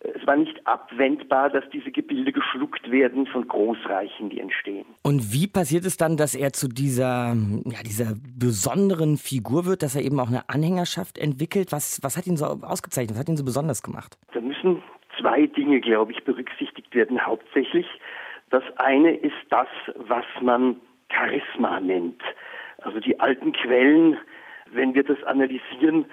es 0.00 0.26
war 0.26 0.36
nicht 0.36 0.66
abwendbar, 0.66 1.48
dass 1.48 1.64
diese 1.70 1.90
Gebilde 1.90 2.32
geschluckt 2.32 2.90
werden 2.90 3.26
von 3.26 3.48
Großreichen, 3.48 4.28
die 4.28 4.40
entstehen. 4.40 4.84
Und 5.04 5.32
wie 5.32 5.46
passiert 5.46 5.86
es 5.86 5.96
dann, 5.96 6.18
dass 6.18 6.34
er 6.34 6.52
zu 6.52 6.68
dieser, 6.68 7.34
ja, 7.64 7.82
dieser 7.82 8.12
besonderen 8.38 9.16
Figur 9.16 9.64
wird, 9.64 9.82
dass 9.82 9.96
er 9.96 10.02
eben 10.02 10.20
auch 10.20 10.28
eine 10.28 10.50
Anhängerschaft 10.50 11.16
entwickelt? 11.16 11.72
Was, 11.72 11.98
was 12.02 12.18
hat 12.18 12.26
ihn 12.26 12.36
so 12.36 12.44
ausgezeichnet? 12.44 13.14
Was 13.14 13.20
hat 13.20 13.28
ihn 13.30 13.38
so 13.38 13.44
besonders 13.44 13.82
gemacht? 13.82 14.18
Da 14.34 14.42
müssen 14.42 14.82
zwei 15.18 15.46
Dinge, 15.46 15.80
glaube 15.80 16.12
ich, 16.12 16.22
berücksichtigt 16.24 16.94
werden 16.94 17.24
hauptsächlich. 17.24 17.86
Das 18.50 18.64
eine 18.76 19.16
ist 19.16 19.32
das, 19.48 19.68
was 19.96 20.26
man 20.42 20.76
Charisma 21.10 21.80
nennt. 21.80 22.22
Also 22.82 23.00
die 23.00 23.18
alten 23.20 23.52
Quellen, 23.52 24.18
wenn 24.70 24.94
wir 24.94 25.04
das 25.04 25.22
analysieren, 25.24 26.06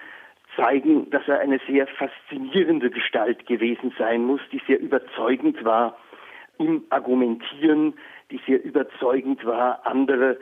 zeigen, 0.56 1.10
dass 1.10 1.28
er 1.28 1.40
eine 1.40 1.60
sehr 1.68 1.88
faszinierende 1.88 2.90
Gestalt 2.90 3.46
gewesen 3.48 3.94
sein 3.98 4.24
muss, 4.24 4.42
die 4.52 4.62
sehr 4.68 4.80
überzeugend 4.80 5.64
war 5.64 5.98
im 6.60 6.84
Argumentieren, 6.90 7.94
die 8.32 8.40
sehr 8.46 8.64
überzeugend 8.64 9.44
war, 9.46 9.86
andere 9.86 10.38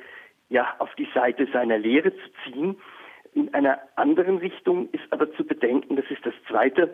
ja 0.50 0.75
auf 0.79 0.93
die 0.96 1.08
Seite 1.13 1.48
seiner 1.53 1.77
Lehre 1.77 2.13
zu 2.13 2.29
ziehen. 2.43 2.75
In 3.34 3.53
einer 3.53 3.79
anderen 3.96 4.38
Richtung 4.38 4.89
ist 4.91 5.05
aber 5.12 5.31
zu 5.34 5.46
bedenken, 5.46 5.96
das 5.96 6.05
ist 6.10 6.25
das 6.25 6.34
Zweite, 6.48 6.93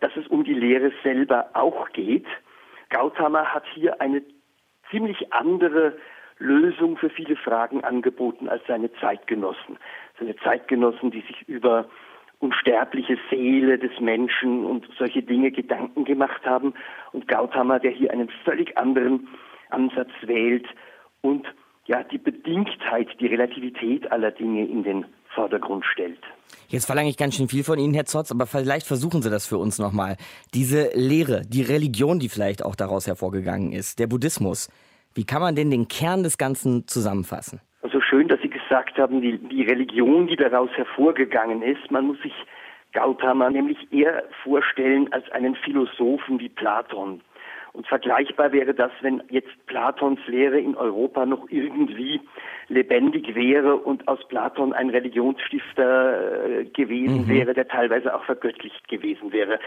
dass 0.00 0.16
es 0.16 0.26
um 0.26 0.42
die 0.42 0.54
Lehre 0.54 0.92
selber 1.02 1.50
auch 1.54 1.90
geht. 1.90 2.26
Gautama 2.90 3.46
hat 3.46 3.64
hier 3.74 4.00
eine 4.00 4.22
ziemlich 4.90 5.32
andere 5.32 5.96
Lösung 6.38 6.96
für 6.96 7.10
viele 7.10 7.36
Fragen 7.36 7.82
angeboten 7.82 8.48
als 8.48 8.62
seine 8.66 8.92
Zeitgenossen. 8.94 9.78
Seine 10.18 10.36
Zeitgenossen, 10.36 11.10
die 11.10 11.22
sich 11.22 11.48
über 11.48 11.86
unsterbliche 12.38 13.16
Seele 13.30 13.78
des 13.78 13.98
Menschen 14.00 14.64
und 14.64 14.86
solche 14.98 15.22
Dinge 15.22 15.50
Gedanken 15.50 16.04
gemacht 16.04 16.44
haben. 16.44 16.74
Und 17.12 17.28
Gautama, 17.28 17.78
der 17.78 17.92
hier 17.92 18.10
einen 18.10 18.28
völlig 18.44 18.76
anderen 18.76 19.28
Ansatz 19.70 20.10
wählt 20.22 20.66
und 21.22 21.46
ja, 21.86 22.02
die 22.02 22.18
Bedingtheit, 22.18 23.08
die 23.20 23.26
Relativität 23.26 24.10
aller 24.10 24.32
Dinge 24.32 24.66
in 24.66 24.82
den 24.82 25.06
Vordergrund 25.34 25.84
stellt. 25.84 26.18
Jetzt 26.68 26.86
verlange 26.86 27.08
ich 27.08 27.16
ganz 27.16 27.36
schön 27.36 27.48
viel 27.48 27.62
von 27.62 27.78
Ihnen, 27.78 27.94
Herr 27.94 28.06
Zotz, 28.06 28.32
aber 28.32 28.46
vielleicht 28.46 28.86
versuchen 28.86 29.22
Sie 29.22 29.30
das 29.30 29.46
für 29.46 29.58
uns 29.58 29.78
nochmal. 29.78 30.16
Diese 30.52 30.90
Lehre, 30.94 31.42
die 31.42 31.62
Religion, 31.62 32.18
die 32.18 32.28
vielleicht 32.28 32.64
auch 32.64 32.74
daraus 32.74 33.06
hervorgegangen 33.06 33.72
ist, 33.72 33.98
der 34.00 34.08
Buddhismus, 34.08 34.68
wie 35.16 35.24
kann 35.24 35.40
man 35.40 35.56
denn 35.56 35.70
den 35.70 35.88
Kern 35.88 36.22
des 36.22 36.38
Ganzen 36.38 36.86
zusammenfassen? 36.86 37.60
Also 37.82 38.00
schön, 38.00 38.28
dass 38.28 38.40
Sie 38.42 38.50
gesagt 38.50 38.98
haben, 38.98 39.20
die, 39.20 39.38
die 39.38 39.62
Religion, 39.62 40.26
die 40.26 40.36
daraus 40.36 40.70
hervorgegangen 40.74 41.62
ist, 41.62 41.90
man 41.90 42.06
muss 42.06 42.20
sich 42.20 42.34
Gautama 42.92 43.50
nämlich 43.50 43.78
eher 43.92 44.24
vorstellen 44.42 45.12
als 45.12 45.30
einen 45.32 45.54
Philosophen 45.56 46.40
wie 46.40 46.48
Platon. 46.48 47.20
Und 47.72 47.86
vergleichbar 47.86 48.52
wäre 48.52 48.72
das, 48.72 48.90
wenn 49.02 49.22
jetzt 49.28 49.54
Platons 49.66 50.18
Lehre 50.26 50.58
in 50.58 50.76
Europa 50.76 51.26
noch 51.26 51.46
irgendwie 51.50 52.20
lebendig 52.68 53.34
wäre 53.34 53.76
und 53.76 54.08
aus 54.08 54.26
Platon 54.28 54.72
ein 54.72 54.88
Religionsstifter 54.88 56.46
äh, 56.48 56.64
gewesen 56.64 57.26
mhm. 57.26 57.28
wäre, 57.28 57.52
der 57.52 57.68
teilweise 57.68 58.14
auch 58.14 58.24
vergöttlicht 58.24 58.88
gewesen 58.88 59.30
wäre. 59.30 59.58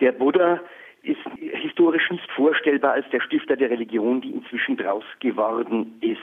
Der 0.00 0.12
Buddha 0.12 0.60
ist 1.02 1.20
historisch 1.38 2.10
nicht 2.10 2.30
vorstellbar 2.32 2.92
als 2.92 3.08
der 3.10 3.20
Stifter 3.20 3.56
der 3.56 3.70
Religion, 3.70 4.20
die 4.20 4.30
inzwischen 4.30 4.76
draus 4.76 5.04
geworden 5.20 5.98
ist. 6.00 6.18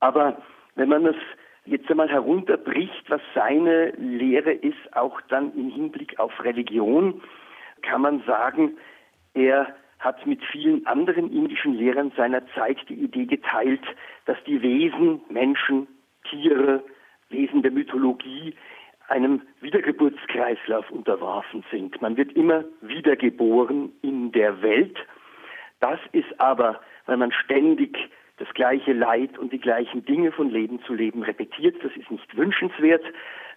Aber 0.00 0.42
wenn 0.74 0.88
man 0.88 1.06
es 1.06 1.16
jetzt 1.64 1.90
einmal 1.90 2.08
herunterbricht, 2.08 3.08
was 3.08 3.20
seine 3.34 3.90
Lehre 3.92 4.52
ist, 4.52 4.96
auch 4.96 5.20
dann 5.28 5.54
im 5.54 5.70
Hinblick 5.70 6.18
auf 6.18 6.32
Religion, 6.44 7.22
kann 7.82 8.02
man 8.02 8.22
sagen, 8.24 8.76
er 9.34 9.74
hat 9.98 10.26
mit 10.26 10.42
vielen 10.44 10.84
anderen 10.86 11.32
indischen 11.32 11.74
Lehrern 11.74 12.12
seiner 12.16 12.44
Zeit 12.54 12.78
die 12.88 12.94
Idee 12.94 13.26
geteilt, 13.26 13.84
dass 14.26 14.36
die 14.44 14.60
Wesen, 14.60 15.20
Menschen, 15.30 15.86
Tiere, 16.28 16.82
Wesen 17.30 17.62
der 17.62 17.70
Mythologie 17.70 18.54
einem 19.12 19.42
Wiedergeburtskreislauf 19.60 20.90
unterworfen 20.90 21.62
sind. 21.70 22.00
Man 22.00 22.16
wird 22.16 22.32
immer 22.32 22.64
wiedergeboren 22.80 23.92
in 24.00 24.32
der 24.32 24.62
Welt. 24.62 24.96
Das 25.80 26.00
ist 26.12 26.40
aber, 26.40 26.80
weil 27.06 27.18
man 27.18 27.30
ständig 27.30 27.98
das 28.38 28.48
gleiche 28.54 28.94
Leid 28.94 29.38
und 29.38 29.52
die 29.52 29.60
gleichen 29.60 30.04
Dinge 30.04 30.32
von 30.32 30.50
Leben 30.50 30.80
zu 30.84 30.94
Leben 30.94 31.22
repetiert. 31.22 31.76
Das 31.84 31.94
ist 31.94 32.10
nicht 32.10 32.36
wünschenswert. 32.36 33.04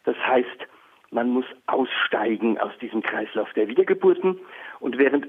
Das 0.03 0.17
heißt, 0.17 0.67
man 1.12 1.29
muss 1.29 1.45
aussteigen 1.67 2.59
aus 2.59 2.77
diesem 2.79 3.01
Kreislauf 3.01 3.51
der 3.53 3.69
Wiedergeburten. 3.69 4.38
Und 4.81 4.97
während 4.97 5.25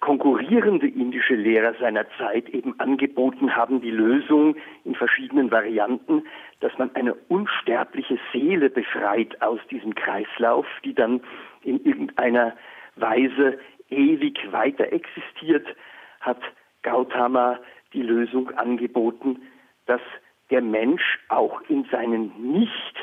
konkurrierende 0.00 0.88
indische 0.88 1.34
Lehrer 1.34 1.74
seiner 1.74 2.06
Zeit 2.18 2.48
eben 2.50 2.78
angeboten 2.80 3.54
haben, 3.54 3.80
die 3.80 3.90
Lösung 3.90 4.56
in 4.84 4.94
verschiedenen 4.94 5.50
Varianten, 5.50 6.24
dass 6.60 6.76
man 6.78 6.94
eine 6.94 7.14
unsterbliche 7.14 8.18
Seele 8.32 8.70
befreit 8.70 9.40
aus 9.42 9.60
diesem 9.70 9.94
Kreislauf, 9.94 10.66
die 10.84 10.94
dann 10.94 11.20
in 11.62 11.84
irgendeiner 11.84 12.56
Weise 12.96 13.58
ewig 13.90 14.38
weiter 14.50 14.92
existiert, 14.92 15.66
hat 16.20 16.40
Gautama 16.82 17.58
die 17.92 18.02
Lösung 18.02 18.50
angeboten, 18.52 19.42
dass 19.86 20.00
der 20.50 20.62
Mensch 20.62 21.18
auch 21.28 21.60
in 21.68 21.84
seinen 21.90 22.52
nicht 22.52 22.96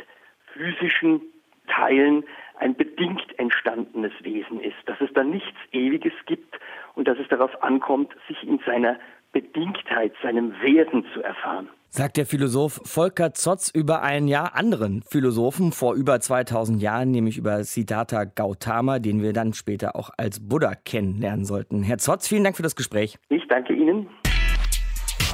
physischen 0.53 1.21
Teilen 1.67 2.23
ein 2.59 2.75
bedingt 2.75 3.37
entstandenes 3.37 4.13
Wesen 4.21 4.59
ist, 4.59 4.77
dass 4.85 4.99
es 5.01 5.09
da 5.13 5.23
nichts 5.23 5.57
Ewiges 5.71 6.13
gibt 6.25 6.55
und 6.95 7.07
dass 7.07 7.17
es 7.19 7.27
darauf 7.29 7.61
ankommt, 7.63 8.13
sich 8.27 8.41
in 8.43 8.59
seiner 8.65 8.97
Bedingtheit, 9.31 10.13
seinem 10.21 10.53
Werden 10.61 11.05
zu 11.13 11.21
erfahren. 11.21 11.67
Sagt 11.89 12.17
der 12.17 12.25
Philosoph 12.25 12.81
Volker 12.85 13.33
Zotz 13.33 13.69
über 13.69 14.01
einen 14.01 14.27
Jahr 14.27 14.55
anderen 14.55 15.03
Philosophen 15.03 15.71
vor 15.71 15.93
über 15.93 16.19
2000 16.19 16.81
Jahren, 16.81 17.11
nämlich 17.11 17.37
über 17.37 17.63
Siddhartha 17.63 18.23
Gautama, 18.23 18.99
den 18.99 19.21
wir 19.21 19.33
dann 19.33 19.53
später 19.53 19.95
auch 19.95 20.09
als 20.17 20.39
Buddha 20.39 20.73
kennenlernen 20.73 21.45
sollten. 21.45 21.83
Herr 21.83 21.99
Zotz, 21.99 22.27
vielen 22.27 22.43
Dank 22.43 22.55
für 22.55 22.63
das 22.63 22.75
Gespräch. 22.75 23.17
Ich 23.29 23.47
danke 23.47 23.73
Ihnen. 23.73 24.07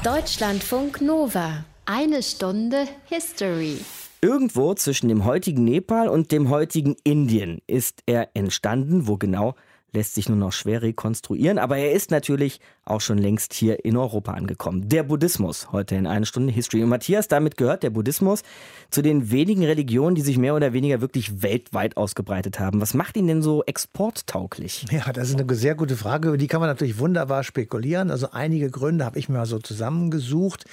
Deutschlandfunk 0.04 1.02
Nova. 1.02 1.66
Eine 1.86 2.22
Stunde 2.24 2.86
History. 3.10 3.78
Irgendwo 4.22 4.74
zwischen 4.74 5.08
dem 5.08 5.24
heutigen 5.24 5.64
Nepal 5.64 6.10
und 6.10 6.34
dem 6.34 6.50
heutigen 6.50 6.98
Indien 7.06 7.62
ist 7.68 8.04
er 8.06 8.30
entstanden. 8.34 9.08
Wo 9.08 9.16
genau, 9.16 9.56
lässt 9.94 10.16
sich 10.16 10.28
nur 10.28 10.38
noch 10.38 10.52
schwer 10.52 10.82
rekonstruieren, 10.82 11.58
aber 11.58 11.78
er 11.78 11.94
ist 11.94 12.12
natürlich 12.12 12.60
auch 12.90 13.02
schon 13.02 13.18
längst 13.18 13.54
hier 13.54 13.86
in 13.86 13.98
Europa 13.98 14.34
angekommen. 14.34 14.90
Der 14.90 15.04
Buddhismus, 15.04 15.72
heute 15.72 15.96
in 15.96 16.08
einer 16.08 16.26
Stunde 16.26 16.52
History. 16.52 16.84
Und 16.84 16.90
Matthias, 16.90 17.28
damit 17.28 17.58
gehört 17.58 17.84
der 17.84 17.90
Buddhismus 17.90 18.44
zu 18.90 19.02
den 19.02 19.32
wenigen 19.32 19.64
Religionen, 19.64 20.16
die 20.16 20.22
sich 20.22 20.38
mehr 20.38 20.56
oder 20.56 20.74
weniger 20.74 21.02
wirklich 21.02 21.44
weltweit 21.44 21.98
ausgebreitet 21.98 22.60
haben. 22.60 22.82
Was 22.82 22.94
macht 22.94 23.18
ihn 23.18 23.28
denn 23.28 23.42
so 23.42 23.64
exporttauglich? 23.64 24.86
Ja, 24.92 25.12
das 25.14 25.30
ist 25.30 25.40
eine 25.40 25.56
sehr 25.56 25.76
gute 25.76 25.96
Frage, 25.96 26.30
über 26.30 26.38
die 26.38 26.48
kann 26.48 26.60
man 26.60 26.70
natürlich 26.70 26.98
wunderbar 26.98 27.44
spekulieren. 27.44 28.12
Also 28.12 28.32
einige 28.32 28.70
Gründe 28.70 29.06
habe 29.06 29.20
ich 29.20 29.30
mir 29.30 29.38
mal 29.38 29.46
so 29.46 29.60
zusammengesucht 29.60 30.66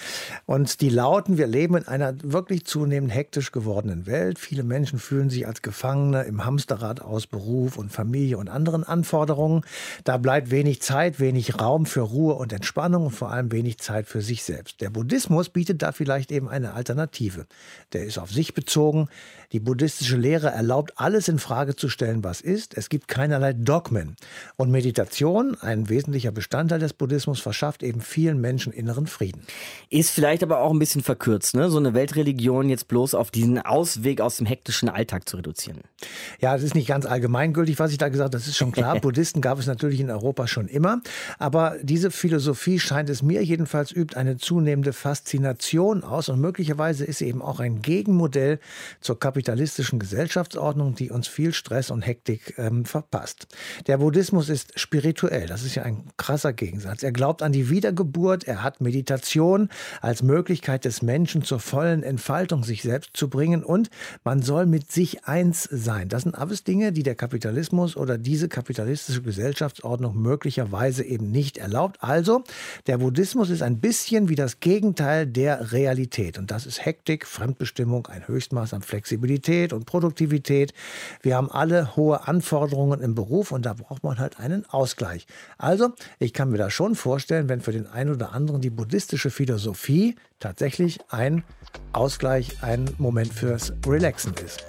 und 0.47 0.81
die 0.81 0.89
lauten, 0.89 1.39
wir 1.39 1.47
leben 1.47 1.77
in 1.77 1.87
einer 1.87 2.15
wirklich 2.23 2.65
zunehmend 2.65 3.15
hektisch 3.15 3.53
gewordenen 3.53 4.07
Welt. 4.07 4.39
Viele 4.39 4.63
Menschen 4.63 4.99
fühlen 4.99 5.31
sich 5.31 5.47
als 5.47 5.63
Gefangene 5.63 6.23
im 6.23 6.45
Hamsterrad 6.45 7.03
aus 7.03 7.27
Beruf 7.27 7.77
und 7.77 7.93
Familie 7.93 8.39
und 8.39 8.49
anderen 8.49 8.85
Anforderungen. 8.85 9.63
Da 10.05 10.17
bleibt 10.17 10.51
wenig 10.51 10.83
Zeit, 10.83 11.21
wenig 11.21 11.61
Raum 11.61 11.87
für 11.87 12.06
Ruhe 12.07 12.35
und 12.35 12.53
Entspannung 12.53 13.07
und 13.07 13.13
vor 13.13 13.31
allem 13.31 13.53
wenig 13.53 13.79
Zeit 13.79 14.07
für 14.07 14.23
sich 14.23 14.43
selbst. 14.43 14.81
Der 14.81 14.91
Buddhismus 14.91 15.49
bietet 15.49 15.83
da 15.83 15.93
vielleicht 15.93 16.33
eben 16.33 16.49
eine 16.49 16.75
Alternative. 16.75 17.47
Der 17.93 18.05
ist 18.05 18.19
auf 18.19 18.31
sich 18.31 18.55
bezogen. 18.55 19.09
Die 19.53 19.61
buddhistische 19.61 20.17
Lehre 20.17 20.49
erlaubt, 20.49 20.93
alles 20.97 21.29
in 21.29 21.39
Frage 21.39 21.77
zu 21.77 21.89
stellen, 21.89 22.25
was 22.25 22.41
ist. 22.41 22.77
Es 22.77 22.89
gibt 22.89 23.09
keinerlei 23.09 23.53
Dogmen. 23.53 24.17
Und 24.57 24.71
Meditation, 24.71 25.57
ein 25.61 25.89
wesentlicher 25.89 26.33
Bestandteil 26.33 26.79
des 26.79 26.93
Buddhismus, 26.93 27.41
verschafft 27.41 27.83
eben 27.83 28.01
vielen 28.01 28.41
Menschen 28.41 28.73
inneren 28.73 29.07
Frieden. 29.07 29.43
Ist 29.91 30.11
vielleicht 30.11 30.43
aber 30.43 30.61
auch 30.61 30.73
ein 30.73 30.79
bisschen 30.79 31.03
verkürzt, 31.03 31.55
ne? 31.55 31.71
so 31.71 31.79
eine 31.79 31.95
Weltreligion 31.95 32.69
jetzt 32.69 32.89
bloß 32.89 33.15
auf 33.15 33.31
diesen 33.31 33.61
Ausweg 33.61 34.21
aus 34.21 34.37
dem 34.37 34.47
hektischen 34.47 34.89
Alltag 34.89 35.29
zu 35.29 35.37
reduzieren. 35.37 35.81
Ja, 36.41 36.55
das 36.55 36.63
ist 36.63 36.75
nicht 36.75 36.89
ganz 36.89 37.07
allgemeingültig, 37.07 37.79
was 37.79 37.93
ich 37.93 37.99
da 37.99 38.09
gesagt 38.09 38.35
habe. 38.35 38.37
Das 38.37 38.49
ist 38.49 38.57
schon 38.57 38.73
klar. 38.73 39.01
Buddhisten 39.01 39.41
gab 39.41 39.59
es 39.59 39.67
natürlich 39.67 40.01
in 40.01 40.11
Europa 40.11 40.47
schon 40.47 40.69
immer. 40.69 41.01
Aber 41.39 41.77
diese 41.83 42.11
Philosophie 42.11 42.79
scheint 42.79 43.11
es 43.11 43.23
mir 43.23 43.43
jedenfalls 43.43 43.93
übt 43.93 44.17
eine 44.17 44.37
zunehmende 44.37 44.93
Faszination 44.93 46.05
aus 46.05 46.29
und 46.29 46.41
möglicherweise 46.41 47.05
ist 47.05 47.19
sie 47.19 47.29
eben 47.29 47.43
auch 47.43 47.61
ein 47.61 47.83
Gegenmodell 47.83 48.59
zur 49.01 49.19
kapitalistischen 49.37 49.99
Gesellschaftsordnung, 49.99 50.95
die 50.95 51.11
uns 51.11 51.29
viel 51.29 51.53
Stress 51.53 51.91
und 51.91 52.03
Hektik 52.03 52.55
ähm, 52.59 52.85
verpasst. 52.85 53.47
Der 53.87 53.99
Buddhismus 53.99 54.49
ist 54.49 54.79
spirituell, 54.79 55.47
das 55.47 55.63
ist 55.63 55.75
ja 55.75 55.83
ein 55.83 56.05
krasser 56.17 56.53
Gegensatz. 56.53 57.03
Er 57.03 57.13
glaubt 57.13 57.43
an 57.43 57.53
die 57.53 57.71
Wiedergeburt, 57.71 58.45
er 58.45 58.63
hat 58.63 58.81
Meditation 58.81 59.69
als 60.01 60.23
Möglichkeit 60.23 60.85
des 60.85 61.03
Menschen 61.03 61.43
zur 61.43 61.61
vollen 61.61 62.03
Entfaltung 62.03 62.65
sich 62.65 62.83
selbst 62.83 63.17
zu 63.17 63.29
bringen 63.29 63.63
und 63.63 63.91
man 64.25 64.43
soll 64.43 64.67
mit 64.67 64.91
sich 64.91 65.25
eins 65.25 65.69
sein. 65.71 66.09
Das 66.09 66.23
sind 66.23 66.35
alles 66.35 66.65
Dinge, 66.65 66.93
die 66.93 67.03
der 67.03 67.15
Kapitalismus 67.15 67.97
oder 67.97 68.19
diese 68.19 68.49
kapitalistische 68.49 69.23
Gesellschaftsordnung 69.23 70.17
möglicherweise 70.21 71.05
eben 71.05 71.31
nicht 71.31 71.59
erlaubt 71.59 71.77
erlaubt. 71.77 71.99
Also, 72.01 72.43
der 72.87 72.99
Buddhismus 72.99 73.51
ist 73.51 73.63
ein 73.63 73.81
bisschen 73.81 74.29
wie 74.29 74.35
das 74.35 74.61
Gegenteil 74.61 75.27
der 75.27 75.73
Realität. 75.73 76.39
Und 76.39 76.51
das 76.51 76.67
ist 76.67 76.85
Hektik, 76.85 77.27
Fremdbestimmung, 77.27 78.07
ein 78.07 78.27
Höchstmaß 78.27 78.73
an 78.73 78.83
Flexibilität 78.83 79.26
und 79.73 79.85
Produktivität. 79.87 80.73
Wir 81.23 81.37
haben 81.37 81.51
alle 81.51 81.97
hohe 81.97 82.27
Anforderungen 82.27 83.01
im 83.01 83.15
Beruf 83.15 83.53
und 83.53 83.67
da 83.67 83.75
braucht 83.75 84.05
man 84.05 84.19
halt 84.19 84.39
einen 84.39 84.65
Ausgleich. 84.67 85.27
Also, 85.59 85.91
ich 86.19 86.33
kann 86.33 86.51
mir 86.51 86.59
da 86.59 86.71
schon 86.71 86.95
vorstellen, 86.95 87.49
wenn 87.49 87.61
für 87.61 87.73
den 87.73 87.87
einen 87.87 88.15
oder 88.15 88.33
anderen 88.33 88.61
die 88.61 88.71
buddhistische 88.71 89.31
Philosophie 89.31 90.17
tatsächlich 90.39 91.01
ein 91.09 91.45
Ausgleich, 91.93 92.63
ein 92.63 92.91
Moment 92.99 93.33
fürs 93.33 93.73
Relaxen 93.87 94.35
ist. 94.45 94.65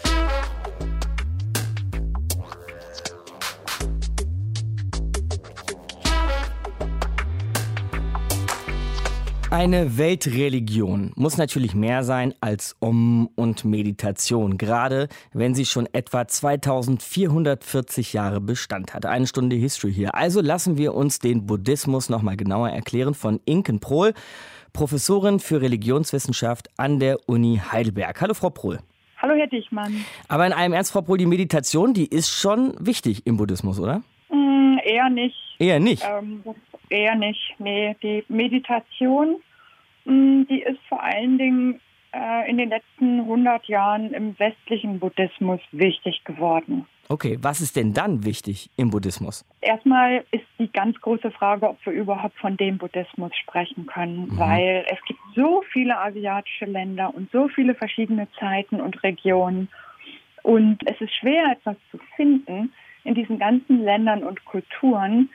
Eine 9.50 9.98
Weltreligion 9.98 11.14
muss 11.16 11.38
natürlich 11.38 11.74
mehr 11.74 12.04
sein 12.04 12.34
als 12.42 12.76
Om 12.82 13.30
und 13.36 13.64
Meditation, 13.64 14.58
gerade 14.58 15.08
wenn 15.32 15.56
sie 15.56 15.66
schon 15.66 15.88
etwa 15.94 16.28
2440 16.28 18.12
Jahre 18.12 18.42
Bestand 18.42 18.94
hat. 18.94 19.06
Eine 19.06 19.26
Stunde 19.26 19.56
History 19.56 19.94
hier. 19.94 20.14
Also 20.16 20.42
lassen 20.42 20.78
wir 20.78 20.94
uns 20.94 21.20
den 21.20 21.46
Buddhismus 21.46 22.10
nochmal 22.10 22.36
genauer 22.36 22.72
erklären 22.72 23.14
von 23.14 23.40
Inken 23.46 23.80
Prohl, 23.80 24.14
Professorin 24.74 25.40
für 25.40 25.62
Religionswissenschaft 25.62 26.70
an 26.76 27.00
der 27.00 27.18
Uni 27.30 27.62
Heidelberg. 27.72 28.20
Hallo 28.20 28.34
Frau 28.34 28.50
Prohl. 28.50 28.80
Hallo 29.16 29.34
Herr 29.34 29.48
Dichmann. 29.48 30.04
Aber 30.28 30.46
in 30.46 30.52
einem 30.52 30.74
Ernst, 30.74 30.92
Frau 30.92 31.02
Prohl, 31.02 31.20
die 31.20 31.26
Meditation, 31.26 31.94
die 31.94 32.08
ist 32.08 32.30
schon 32.30 32.74
wichtig 32.80 33.26
im 33.26 33.38
Buddhismus, 33.38 33.80
oder? 33.80 34.04
Mm, 34.30 34.78
eher 34.84 35.10
nicht. 35.10 35.38
Eher 35.58 35.80
nicht? 35.80 36.04
Ähm, 36.06 36.44
Eher 36.90 37.16
nicht. 37.16 37.56
Nee, 37.60 37.96
die 38.02 38.24
Meditation, 38.28 39.42
mm, 40.06 40.44
die 40.50 40.62
ist 40.62 40.80
vor 40.88 41.02
allen 41.04 41.38
Dingen 41.38 41.80
äh, 42.14 42.50
in 42.50 42.58
den 42.58 42.70
letzten 42.70 43.20
100 43.22 43.66
Jahren 43.68 44.14
im 44.14 44.38
westlichen 44.40 45.00
Buddhismus 45.00 45.60
wichtig 45.72 46.24
geworden. 46.24 46.86
Okay, 47.10 47.38
was 47.42 47.62
ist 47.62 47.78
denn 47.78 47.94
dann 47.94 48.26
wichtig 48.26 48.70
im 48.76 48.90
Buddhismus? 48.90 49.46
Erstmal 49.62 50.26
ist 50.32 50.46
die 50.60 50.70
ganz 50.70 51.00
große 51.00 51.32
Frage, 51.32 51.70
ob 51.70 51.78
wir 51.86 51.94
überhaupt 51.94 52.38
von 52.38 52.58
dem 52.58 52.78
Buddhismus 52.78 53.32
sprechen 53.38 53.86
können, 53.86 54.28
mhm. 54.28 54.38
weil 54.38 54.86
es 54.90 55.00
gibt 55.06 55.20
so 55.34 55.64
viele 55.72 55.98
asiatische 55.98 56.66
Länder 56.66 57.14
und 57.16 57.32
so 57.32 57.48
viele 57.48 57.76
verschiedene 57.76 58.28
Zeiten 58.40 58.82
und 58.82 59.02
Regionen. 59.04 59.70
Und 60.44 60.80
es 60.86 61.00
ist 61.00 61.14
schwer, 61.16 61.52
etwas 61.52 61.78
zu 61.92 61.98
finden 62.18 62.74
in 63.06 63.16
diesen 63.16 63.40
ganzen 63.40 63.84
Ländern 63.84 64.24
und 64.24 64.44
Kulturen, 64.44 65.30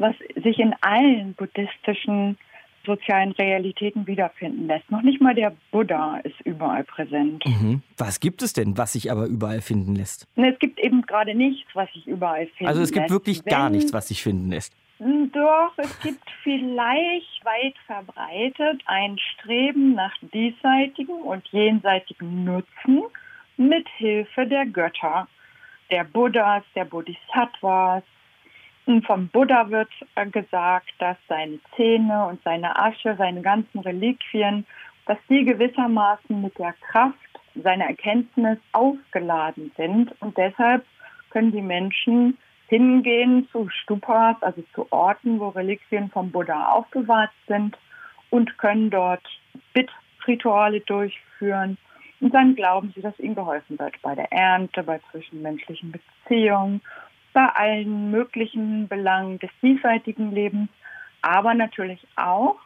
was 0.00 0.14
sich 0.42 0.58
in 0.58 0.74
allen 0.80 1.34
buddhistischen 1.34 2.38
sozialen 2.86 3.32
Realitäten 3.32 4.06
wiederfinden 4.06 4.66
lässt. 4.66 4.90
Noch 4.90 5.02
nicht 5.02 5.20
mal 5.20 5.34
der 5.34 5.54
Buddha 5.70 6.18
ist 6.24 6.40
überall 6.44 6.84
präsent. 6.84 7.44
Mhm. 7.46 7.82
Was 7.98 8.20
gibt 8.20 8.42
es 8.42 8.54
denn, 8.54 8.78
was 8.78 8.94
sich 8.94 9.10
aber 9.10 9.26
überall 9.26 9.60
finden 9.60 9.94
lässt? 9.94 10.26
Es 10.36 10.58
gibt 10.58 10.80
eben 10.80 11.02
gerade 11.02 11.34
nichts, 11.34 11.68
was 11.74 11.92
sich 11.92 12.06
überall 12.06 12.46
finden 12.46 12.64
lässt. 12.64 12.68
Also 12.68 12.82
es 12.82 12.92
gibt 12.92 13.04
lässt. 13.04 13.12
wirklich 13.12 13.44
Wenn, 13.44 13.50
gar 13.50 13.70
nichts, 13.70 13.92
was 13.92 14.08
sich 14.08 14.22
finden 14.22 14.50
lässt. 14.50 14.74
Doch, 14.98 15.72
es 15.76 16.00
gibt 16.00 16.24
vielleicht 16.42 17.44
weit 17.44 17.74
verbreitet 17.86 18.82
ein 18.86 19.18
Streben 19.18 19.94
nach 19.94 20.14
diesseitigem 20.32 21.16
und 21.16 21.46
jenseitigem 21.48 22.44
Nutzen 22.44 23.02
mit 23.56 23.86
Hilfe 23.96 24.46
der 24.46 24.64
Götter, 24.66 25.28
der 25.90 26.04
Buddhas, 26.04 26.62
der 26.74 26.86
Bodhisattvas, 26.86 28.04
vom 29.02 29.28
Buddha 29.28 29.70
wird 29.70 29.90
äh, 30.16 30.26
gesagt, 30.26 30.92
dass 30.98 31.16
seine 31.28 31.58
Zähne 31.76 32.26
und 32.26 32.42
seine 32.42 32.76
Asche, 32.76 33.14
seine 33.16 33.42
ganzen 33.42 33.80
Reliquien, 33.80 34.66
dass 35.06 35.18
die 35.28 35.44
gewissermaßen 35.44 36.40
mit 36.42 36.58
der 36.58 36.74
Kraft 36.90 37.16
seiner 37.54 37.86
Erkenntnis 37.86 38.58
aufgeladen 38.72 39.72
sind. 39.76 40.14
Und 40.20 40.36
deshalb 40.36 40.84
können 41.30 41.52
die 41.52 41.62
Menschen 41.62 42.36
hingehen 42.68 43.48
zu 43.50 43.68
Stupas, 43.68 44.36
also 44.42 44.62
zu 44.74 44.86
Orten, 44.90 45.40
wo 45.40 45.48
Reliquien 45.48 46.10
vom 46.10 46.30
Buddha 46.30 46.72
aufbewahrt 46.72 47.32
sind 47.46 47.76
und 48.30 48.58
können 48.58 48.90
dort 48.90 49.24
Bittrituale 49.72 50.80
durchführen. 50.80 51.76
Und 52.20 52.34
dann 52.34 52.54
glauben 52.54 52.92
sie, 52.94 53.00
dass 53.00 53.18
ihnen 53.18 53.34
geholfen 53.34 53.78
wird 53.78 54.00
bei 54.02 54.14
der 54.14 54.30
Ernte, 54.30 54.82
bei 54.82 55.00
zwischenmenschlichen 55.10 55.92
Beziehungen 55.92 56.80
bei 57.32 57.46
allen 57.46 58.10
möglichen 58.10 58.88
Belangen 58.88 59.38
des 59.38 59.50
diesseitigen 59.62 60.32
Lebens, 60.32 60.68
aber 61.22 61.54
natürlich 61.54 62.06
auch 62.16 62.56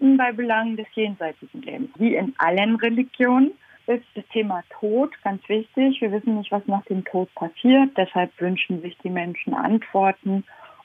bei 0.00 0.32
Belangen 0.32 0.76
des 0.76 0.86
jenseitigen 0.94 1.62
Lebens. 1.62 1.90
Wie 1.98 2.14
in 2.14 2.34
allen 2.38 2.76
Religionen 2.76 3.52
ist 3.86 4.04
das 4.14 4.24
Thema 4.32 4.62
Tod 4.78 5.12
ganz 5.24 5.46
wichtig. 5.48 6.00
Wir 6.00 6.12
wissen 6.12 6.36
nicht, 6.36 6.52
was 6.52 6.66
nach 6.66 6.84
dem 6.84 7.04
Tod 7.04 7.34
passiert. 7.34 7.96
Deshalb 7.96 8.30
wünschen 8.40 8.82
sich 8.82 8.96
die 8.98 9.10
Menschen 9.10 9.54
Antworten. 9.54 10.44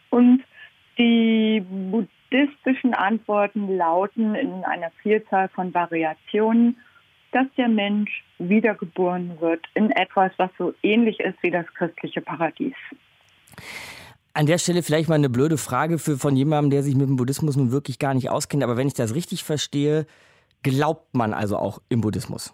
Und 0.09 0.43
die 0.97 1.61
buddhistischen 1.61 2.93
Antworten 2.93 3.77
lauten 3.77 4.35
in 4.35 4.63
einer 4.63 4.91
Vielzahl 5.01 5.49
von 5.49 5.73
Variationen, 5.73 6.77
dass 7.31 7.47
der 7.57 7.67
Mensch 7.67 8.23
wiedergeboren 8.37 9.39
wird 9.41 9.65
in 9.73 9.91
etwas, 9.91 10.31
was 10.37 10.51
so 10.57 10.73
ähnlich 10.83 11.19
ist 11.19 11.41
wie 11.41 11.51
das 11.51 11.65
christliche 11.73 12.21
Paradies. 12.21 12.75
An 14.33 14.47
der 14.47 14.57
Stelle 14.57 14.81
vielleicht 14.81 15.09
mal 15.09 15.15
eine 15.15 15.29
blöde 15.29 15.57
Frage 15.57 15.99
für 15.99 16.17
von 16.17 16.35
jemandem, 16.35 16.71
der 16.71 16.83
sich 16.83 16.95
mit 16.95 17.07
dem 17.07 17.17
Buddhismus 17.17 17.55
nun 17.55 17.71
wirklich 17.71 17.99
gar 17.99 18.15
nicht 18.15 18.29
auskennt. 18.29 18.63
Aber 18.63 18.77
wenn 18.77 18.87
ich 18.87 18.95
das 18.95 19.13
richtig 19.13 19.43
verstehe, 19.43 20.07
glaubt 20.63 21.13
man 21.13 21.33
also 21.33 21.57
auch 21.57 21.79
im 21.89 22.01
Buddhismus? 22.01 22.53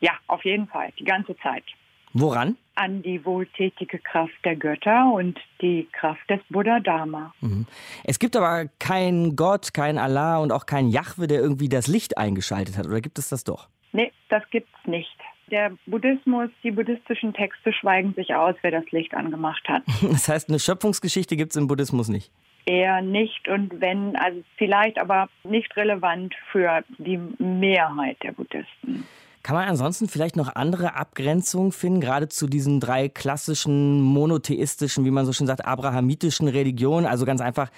Ja, 0.00 0.12
auf 0.28 0.44
jeden 0.44 0.68
Fall, 0.68 0.92
die 0.98 1.04
ganze 1.04 1.36
Zeit. 1.38 1.64
Woran? 2.12 2.56
An 2.76 3.02
die 3.02 3.24
wohltätige 3.24 3.98
Kraft 3.98 4.32
der 4.44 4.56
Götter 4.56 5.12
und 5.12 5.38
die 5.60 5.88
Kraft 5.92 6.30
des 6.30 6.40
Buddha 6.48 6.80
Dharma. 6.80 7.34
Mhm. 7.40 7.66
Es 8.04 8.18
gibt 8.18 8.36
aber 8.36 8.68
keinen 8.78 9.36
Gott, 9.36 9.74
keinen 9.74 9.98
Allah 9.98 10.38
und 10.38 10.52
auch 10.52 10.66
keinen 10.66 10.88
Jahwe, 10.88 11.26
der 11.26 11.40
irgendwie 11.40 11.68
das 11.68 11.88
Licht 11.88 12.16
eingeschaltet 12.16 12.78
hat. 12.78 12.86
Oder 12.86 13.00
gibt 13.00 13.18
es 13.18 13.28
das 13.28 13.44
doch? 13.44 13.68
Nee, 13.92 14.12
das 14.28 14.42
gibt's 14.50 14.70
nicht. 14.86 15.16
Der 15.50 15.72
Buddhismus, 15.86 16.50
die 16.64 16.72
buddhistischen 16.72 17.32
Texte 17.32 17.72
schweigen 17.72 18.14
sich 18.14 18.34
aus, 18.34 18.56
wer 18.62 18.72
das 18.72 18.90
Licht 18.90 19.14
angemacht 19.14 19.66
hat. 19.68 19.82
Das 20.02 20.28
heißt, 20.28 20.48
eine 20.48 20.58
Schöpfungsgeschichte 20.58 21.36
gibt 21.36 21.52
es 21.52 21.56
im 21.56 21.66
Buddhismus 21.68 22.08
nicht? 22.08 22.30
Eher 22.64 23.00
nicht 23.00 23.46
und 23.48 23.80
wenn, 23.80 24.16
also 24.16 24.42
vielleicht 24.56 24.98
aber 24.98 25.28
nicht 25.44 25.76
relevant 25.76 26.34
für 26.50 26.82
die 26.98 27.18
Mehrheit 27.38 28.16
der 28.24 28.32
Buddhisten. 28.32 29.06
Kann 29.44 29.54
man 29.54 29.68
ansonsten 29.68 30.08
vielleicht 30.08 30.34
noch 30.34 30.56
andere 30.56 30.96
Abgrenzungen 30.96 31.70
finden, 31.70 32.00
gerade 32.00 32.28
zu 32.28 32.48
diesen 32.48 32.80
drei 32.80 33.08
klassischen 33.08 34.00
monotheistischen, 34.00 35.04
wie 35.04 35.12
man 35.12 35.24
so 35.24 35.32
schön 35.32 35.46
sagt, 35.46 35.64
abrahamitischen 35.64 36.48
Religionen? 36.48 37.06
Also 37.06 37.24
ganz 37.24 37.40
einfach 37.40 37.70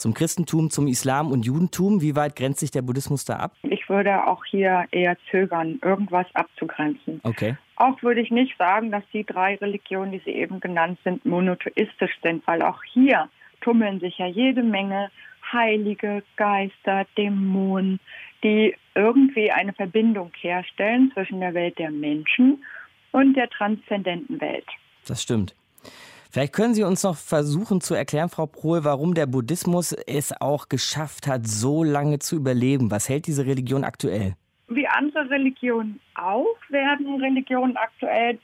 zum 0.00 0.14
Christentum, 0.14 0.70
zum 0.70 0.86
Islam 0.86 1.30
und 1.30 1.44
Judentum. 1.44 2.00
Wie 2.00 2.16
weit 2.16 2.34
grenzt 2.34 2.60
sich 2.60 2.70
der 2.70 2.82
Buddhismus 2.82 3.24
da 3.24 3.36
ab? 3.36 3.52
Ich 3.62 3.88
würde 3.88 4.26
auch 4.26 4.44
hier 4.44 4.86
eher 4.90 5.16
zögern, 5.30 5.78
irgendwas 5.82 6.26
abzugrenzen. 6.34 7.20
Okay. 7.22 7.56
Auch 7.76 8.02
würde 8.02 8.20
ich 8.20 8.30
nicht 8.30 8.56
sagen, 8.58 8.90
dass 8.90 9.04
die 9.12 9.24
drei 9.24 9.56
Religionen, 9.56 10.12
die 10.12 10.22
Sie 10.24 10.30
eben 10.30 10.60
genannt 10.60 10.98
sind, 11.04 11.24
monotheistisch 11.24 12.18
sind, 12.22 12.46
weil 12.46 12.62
auch 12.62 12.82
hier 12.92 13.28
tummeln 13.60 14.00
sich 14.00 14.18
ja 14.18 14.26
jede 14.26 14.62
Menge 14.62 15.10
Heilige, 15.52 16.22
Geister, 16.36 17.06
Dämonen, 17.16 18.00
die 18.42 18.74
irgendwie 18.94 19.50
eine 19.50 19.72
Verbindung 19.72 20.32
herstellen 20.40 21.10
zwischen 21.14 21.40
der 21.40 21.54
Welt 21.54 21.78
der 21.78 21.90
Menschen 21.90 22.64
und 23.12 23.34
der 23.34 23.50
transzendenten 23.50 24.40
Welt. 24.40 24.66
Das 25.06 25.22
stimmt. 25.22 25.54
Vielleicht 26.30 26.52
können 26.52 26.74
Sie 26.74 26.84
uns 26.84 27.02
noch 27.02 27.16
versuchen 27.16 27.80
zu 27.80 27.94
erklären, 27.94 28.28
Frau 28.28 28.46
Prohl, 28.46 28.84
warum 28.84 29.14
der 29.14 29.26
Buddhismus 29.26 29.92
es 29.92 30.32
auch 30.40 30.68
geschafft 30.68 31.26
hat, 31.26 31.48
so 31.48 31.82
lange 31.82 32.20
zu 32.20 32.36
überleben. 32.36 32.92
Was 32.92 33.08
hält 33.08 33.26
diese 33.26 33.46
Religion 33.46 33.82
aktuell? 33.82 34.34
Wie 34.68 34.86
andere 34.86 35.28
Religionen 35.28 35.98
auch 36.14 36.56
werden 36.68 37.20
Religionen 37.20 37.76
aktuell 37.76 38.38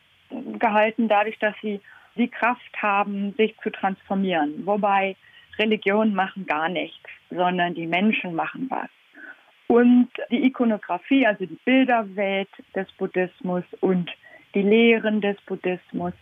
gehalten, 0.59 1.07
dadurch, 1.07 1.39
dass 1.39 1.55
sie 1.63 1.81
die 2.17 2.27
Kraft 2.27 2.83
haben, 2.83 3.35
sich 3.37 3.55
zu 3.63 3.71
transformieren. 3.71 4.67
Wobei 4.67 5.15
Religionen 5.57 6.13
machen 6.13 6.45
gar 6.45 6.69
nichts, 6.69 7.09
sondern 7.31 7.75
die 7.75 7.87
Menschen 7.87 8.35
machen 8.35 8.67
was. 8.69 8.89
Und 9.69 10.09
die 10.33 10.45
Ikonografie, 10.45 11.25
also 11.25 11.47
die 11.47 11.59
Bilderwelt 11.65 12.49
des 12.75 12.91
Buddhismus 12.99 13.63
und 13.81 14.11
die 14.55 14.63
Lehren 14.63 15.21
des 15.21 15.37
Buddhismus 15.47 16.15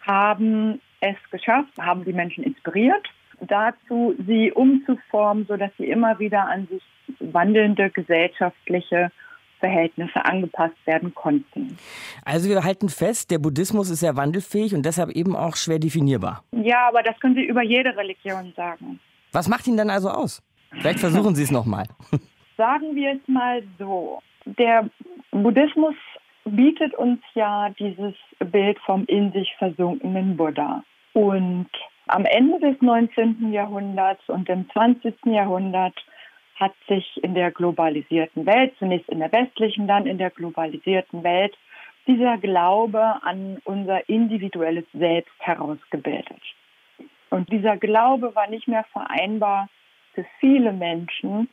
haben 0.00 0.80
es 1.00 1.16
geschafft, 1.30 1.72
haben 1.78 2.04
die 2.04 2.12
Menschen 2.12 2.44
inspiriert 2.44 3.06
dazu, 3.40 4.14
sie 4.26 4.52
umzuformen, 4.52 5.46
sodass 5.46 5.70
sie 5.78 5.86
immer 5.86 6.18
wieder 6.18 6.46
an 6.48 6.66
sich 6.68 6.82
wandelnde 7.20 7.90
gesellschaftliche 7.90 9.10
Verhältnisse 9.58 10.24
angepasst 10.24 10.76
werden 10.84 11.14
konnten. 11.14 11.78
Also 12.24 12.48
wir 12.48 12.62
halten 12.62 12.88
fest, 12.88 13.30
der 13.30 13.38
Buddhismus 13.38 13.90
ist 13.90 14.00
sehr 14.00 14.16
wandelfähig 14.16 14.74
und 14.74 14.84
deshalb 14.84 15.10
eben 15.10 15.34
auch 15.34 15.56
schwer 15.56 15.78
definierbar. 15.78 16.44
Ja, 16.52 16.88
aber 16.88 17.02
das 17.02 17.18
können 17.20 17.34
Sie 17.34 17.44
über 17.44 17.62
jede 17.62 17.96
Religion 17.96 18.52
sagen. 18.54 19.00
Was 19.32 19.48
macht 19.48 19.66
ihn 19.66 19.76
dann 19.76 19.90
also 19.90 20.10
aus? 20.10 20.42
Vielleicht 20.72 21.00
versuchen 21.00 21.34
Sie 21.34 21.42
es 21.42 21.50
nochmal. 21.50 21.86
Sagen 22.56 22.94
wir 22.94 23.12
es 23.12 23.28
mal 23.28 23.62
so. 23.78 24.20
Der 24.44 24.88
Buddhismus 25.30 25.94
bietet 26.50 26.94
uns 26.94 27.20
ja 27.34 27.70
dieses 27.78 28.14
Bild 28.38 28.78
vom 28.80 29.04
in 29.06 29.32
sich 29.32 29.54
versunkenen 29.58 30.36
Buddha. 30.36 30.84
Und 31.12 31.68
am 32.06 32.24
Ende 32.24 32.60
des 32.60 32.80
19. 32.80 33.52
Jahrhunderts 33.52 34.28
und 34.28 34.48
im 34.48 34.70
20. 34.70 35.14
Jahrhundert 35.26 35.94
hat 36.54 36.74
sich 36.88 37.22
in 37.22 37.34
der 37.34 37.50
globalisierten 37.50 38.46
Welt, 38.46 38.74
zunächst 38.78 39.08
in 39.08 39.18
der 39.18 39.32
westlichen, 39.32 39.86
dann 39.88 40.06
in 40.06 40.18
der 40.18 40.30
globalisierten 40.30 41.22
Welt, 41.22 41.56
dieser 42.06 42.38
Glaube 42.38 43.22
an 43.22 43.58
unser 43.64 44.08
individuelles 44.08 44.84
Selbst 44.92 45.34
herausgebildet. 45.40 46.40
Und 47.30 47.50
dieser 47.50 47.76
Glaube 47.76 48.34
war 48.34 48.48
nicht 48.48 48.68
mehr 48.68 48.84
vereinbar 48.92 49.68
für 50.14 50.24
viele 50.40 50.72
Menschen 50.72 51.48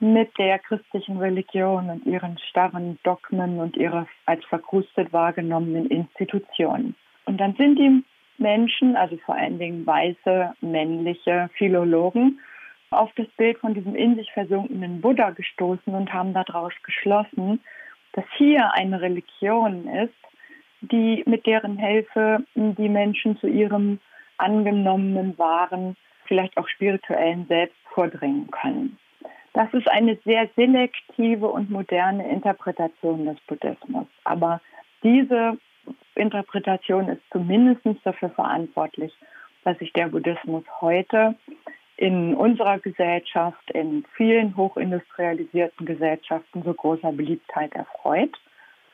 mit 0.00 0.36
der 0.38 0.58
christlichen 0.58 1.18
Religion 1.18 1.90
und 1.90 2.06
ihren 2.06 2.38
starren 2.50 2.98
Dogmen 3.02 3.58
und 3.58 3.76
ihrer 3.76 4.06
als 4.26 4.44
verkrustet 4.46 5.12
wahrgenommenen 5.12 5.86
Institutionen. 5.86 6.94
Und 7.26 7.38
dann 7.38 7.54
sind 7.54 7.78
die 7.78 8.04
Menschen, 8.38 8.96
also 8.96 9.16
vor 9.24 9.36
allen 9.36 9.58
Dingen 9.58 9.86
weiße, 9.86 10.54
männliche 10.60 11.48
Philologen, 11.56 12.40
auf 12.90 13.10
das 13.16 13.26
Bild 13.36 13.58
von 13.58 13.74
diesem 13.74 13.94
in 13.94 14.16
sich 14.16 14.30
versunkenen 14.32 15.00
Buddha 15.00 15.30
gestoßen 15.30 15.94
und 15.94 16.12
haben 16.12 16.32
daraus 16.32 16.72
geschlossen, 16.84 17.60
dass 18.12 18.24
hier 18.36 18.72
eine 18.74 19.00
Religion 19.00 19.88
ist, 19.88 20.14
die 20.80 21.22
mit 21.26 21.46
deren 21.46 21.78
Hilfe 21.78 22.44
die 22.54 22.88
Menschen 22.88 23.36
zu 23.38 23.46
ihrem 23.46 23.98
angenommenen, 24.38 25.36
wahren, 25.38 25.96
vielleicht 26.26 26.56
auch 26.56 26.68
spirituellen 26.68 27.46
Selbst 27.46 27.76
vordringen 27.92 28.50
können. 28.50 28.98
Das 29.54 29.72
ist 29.72 29.88
eine 29.88 30.18
sehr 30.24 30.48
selektive 30.56 31.46
und 31.48 31.70
moderne 31.70 32.28
Interpretation 32.28 33.24
des 33.24 33.40
Buddhismus. 33.46 34.06
Aber 34.24 34.60
diese 35.02 35.56
Interpretation 36.16 37.08
ist 37.08 37.22
zumindest 37.32 37.86
dafür 38.04 38.30
verantwortlich, 38.30 39.12
dass 39.64 39.78
sich 39.78 39.92
der 39.92 40.08
Buddhismus 40.08 40.64
heute 40.80 41.36
in 41.96 42.34
unserer 42.34 42.80
Gesellschaft, 42.80 43.70
in 43.70 44.04
vielen 44.16 44.56
hochindustrialisierten 44.56 45.86
Gesellschaften 45.86 46.62
so 46.64 46.74
großer 46.74 47.12
Beliebtheit 47.12 47.72
erfreut. 47.74 48.36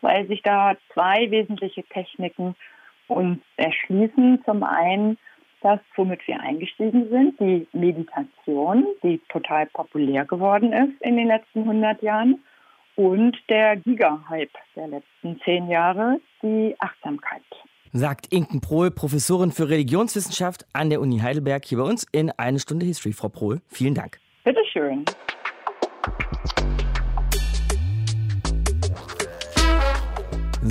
weil 0.03 0.27
sich 0.27 0.43
da 0.43 0.77
zwei 0.95 1.31
wesentliche 1.31 1.83
Techniken 1.85 2.55
uns 3.07 3.39
erschließen. 3.57 4.43
Zum 4.45 4.63
einen 4.63 5.19
das, 5.63 5.81
womit 5.97 6.27
wir 6.27 6.41
eingestiegen 6.41 7.09
sind, 7.11 7.39
die 7.41 7.67
Meditation, 7.73 8.87
die 9.03 9.21
total 9.29 9.67
populär 9.67 10.25
geworden 10.25 10.73
ist 10.73 11.01
in 11.01 11.17
den 11.17 11.27
letzten 11.27 11.61
100 11.61 12.03
Jahren 12.03 12.43
und 12.97 13.37
der 13.49 13.77
Giga-Hype 13.77 14.51
der 14.77 14.89
letzten 14.89 15.41
zehn 15.45 15.69
Jahre, 15.69 16.21
die 16.43 16.75
Achtsamkeit. 16.79 17.43
Sagt 17.93 18.33
Inken 18.33 18.61
Prohl, 18.61 18.91
Professorin 18.91 19.51
für 19.51 19.69
Religionswissenschaft 19.69 20.65
an 20.73 20.91
der 20.91 21.01
Uni 21.01 21.19
Heidelberg, 21.19 21.65
hier 21.65 21.79
bei 21.79 21.85
uns 21.85 22.07
in 22.13 22.31
eine 22.31 22.59
Stunde 22.61 22.87
History. 22.87 23.13
Frau 23.13 23.29
Prohl, 23.29 23.61
vielen 23.69 23.95
Dank. 23.95 24.19
Bitteschön. 24.45 25.05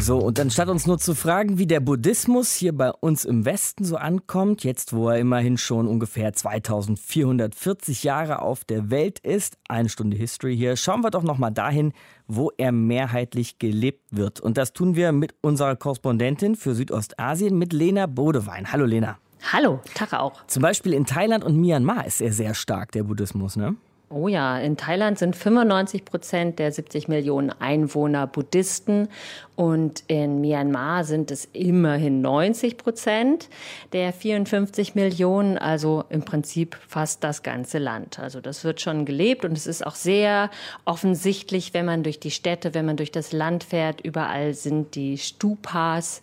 So, 0.02 0.18
und 0.18 0.40
anstatt 0.40 0.70
uns 0.70 0.88
nur 0.88 0.98
zu 0.98 1.14
fragen, 1.14 1.58
wie 1.58 1.68
der 1.68 1.82
Buddhismus 1.82 2.54
hier 2.54 2.76
bei 2.76 2.90
uns 2.90 3.26
im 3.26 3.44
Westen 3.44 3.84
so 3.84 3.98
ankommt, 3.98 4.64
jetzt 4.64 4.94
wo 4.94 5.10
er 5.10 5.20
immerhin 5.20 5.58
schon 5.58 5.88
ungefähr 5.88 6.32
2440 6.32 8.04
Jahre 8.04 8.42
auf 8.42 8.64
der 8.64 8.90
Welt 8.90 9.20
ist, 9.20 9.58
eine 9.68 9.90
Stunde 9.90 10.16
History 10.16 10.56
hier, 10.56 10.78
schauen 10.78 11.02
wir 11.02 11.12
doch 11.12 11.24
nochmal 11.24 11.52
dahin, 11.52 11.92
wo 12.28 12.50
er 12.58 12.72
mehrheitlich 12.72 13.60
gelebt 13.60 14.06
wird. 14.12 14.40
Und 14.40 14.58
das 14.58 14.72
tun 14.72 14.96
wir 14.96 15.12
mit 15.12 15.36
unserer 15.42 15.76
Korrespondentin 15.76 16.56
für 16.56 16.76
Südostasien, 16.76 17.58
mit 17.58 17.74
Lena 17.74 18.06
Bodewein. 18.06 18.72
Hallo 18.72 18.86
Lena. 18.86 19.20
Hallo, 19.52 19.82
Tag 19.96 20.14
auch. 20.14 20.46
Zum 20.48 20.62
Beispiel 20.62 20.94
in 20.94 21.06
Thailand 21.06 21.44
und 21.44 21.58
Myanmar 21.58 22.08
ist 22.08 22.22
er 22.22 22.32
sehr 22.32 22.54
stark, 22.54 22.94
der 22.94 23.04
Buddhismus, 23.04 23.58
ne? 23.58 23.76
Oh 24.12 24.28
ja, 24.28 24.58
in 24.58 24.76
Thailand 24.76 25.20
sind 25.20 25.36
95 25.36 26.04
Prozent 26.04 26.58
der 26.58 26.72
70 26.72 27.10
Millionen 27.10 27.52
Einwohner 27.52 28.26
Buddhisten 28.26 29.08
und 29.56 30.04
in 30.08 30.42
Myanmar 30.42 31.04
sind 31.04 31.30
es 31.30 31.46
immerhin 31.54 32.22
90 32.22 32.78
Prozent 32.78 33.50
der 33.94 34.12
54 34.12 34.96
Millionen, 34.96 35.60
also 35.60 36.06
im 36.10 36.24
Prinzip 36.24 36.76
fast 36.88 37.24
das 37.24 37.44
ganze 37.44 37.78
Land. 37.78 38.18
Also 38.18 38.42
das 38.42 38.64
wird 38.64 38.82
schon 38.82 39.06
gelebt 39.06 39.46
und 39.46 39.52
es 39.52 39.68
ist 39.68 39.86
auch 39.86 39.96
sehr 39.96 40.50
offensichtlich, 40.86 41.76
wenn 41.76 41.86
man 41.86 42.02
durch 42.02 42.20
die 42.20 42.32
Städte, 42.32 42.74
wenn 42.74 42.88
man 42.88 42.98
durch 42.98 43.12
das 43.12 43.32
Land 43.32 43.64
fährt, 43.64 44.02
überall 44.02 44.56
sind 44.56 44.96
die 44.96 45.20
Stupas 45.20 46.22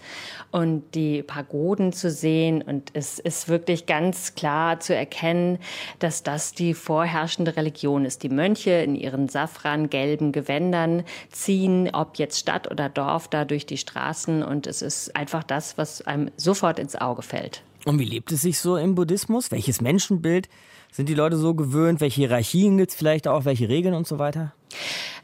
und 0.51 0.83
die 0.96 1.22
Pagoden 1.22 1.92
zu 1.92 2.11
sehen 2.11 2.62
und 2.62 2.90
es 2.94 3.20
ist 3.20 3.49
wirklich 3.49 3.87
ganz 3.87 4.35
klar 4.35 4.81
zu 4.81 4.92
erkennen, 4.92 5.59
dass 6.01 6.25
das 6.25 6.53
die 6.53 6.75
vorherrschende 6.75 7.55
Religion 7.55 7.75
ist. 7.82 8.22
Die 8.22 8.28
Mönche 8.28 8.70
in 8.70 8.94
ihren 8.94 9.28
safrangelben 9.28 10.32
Gewändern 10.32 11.04
ziehen, 11.30 11.90
ob 11.92 12.16
jetzt 12.16 12.38
Stadt 12.38 12.70
oder 12.70 12.88
Dorf, 12.88 13.28
da 13.28 13.44
durch 13.44 13.66
die 13.66 13.78
Straßen 13.78 14.42
und 14.42 14.66
es 14.66 14.82
ist 14.82 15.14
einfach 15.14 15.42
das, 15.42 15.78
was 15.78 16.02
einem 16.02 16.30
sofort 16.36 16.78
ins 16.78 16.96
Auge 16.96 17.22
fällt. 17.22 17.62
Und 17.84 17.98
wie 17.98 18.04
lebt 18.04 18.32
es 18.32 18.42
sich 18.42 18.58
so 18.58 18.76
im 18.76 18.94
Buddhismus? 18.94 19.52
Welches 19.52 19.80
Menschenbild 19.80 20.48
sind 20.90 21.08
die 21.08 21.14
Leute 21.14 21.36
so 21.36 21.54
gewöhnt? 21.54 22.00
Welche 22.00 22.22
Hierarchien 22.22 22.78
gibt 22.78 22.90
es 22.90 22.96
vielleicht 22.96 23.28
auch? 23.28 23.44
Welche 23.44 23.68
Regeln 23.68 23.94
und 23.94 24.06
so 24.06 24.18
weiter? 24.18 24.52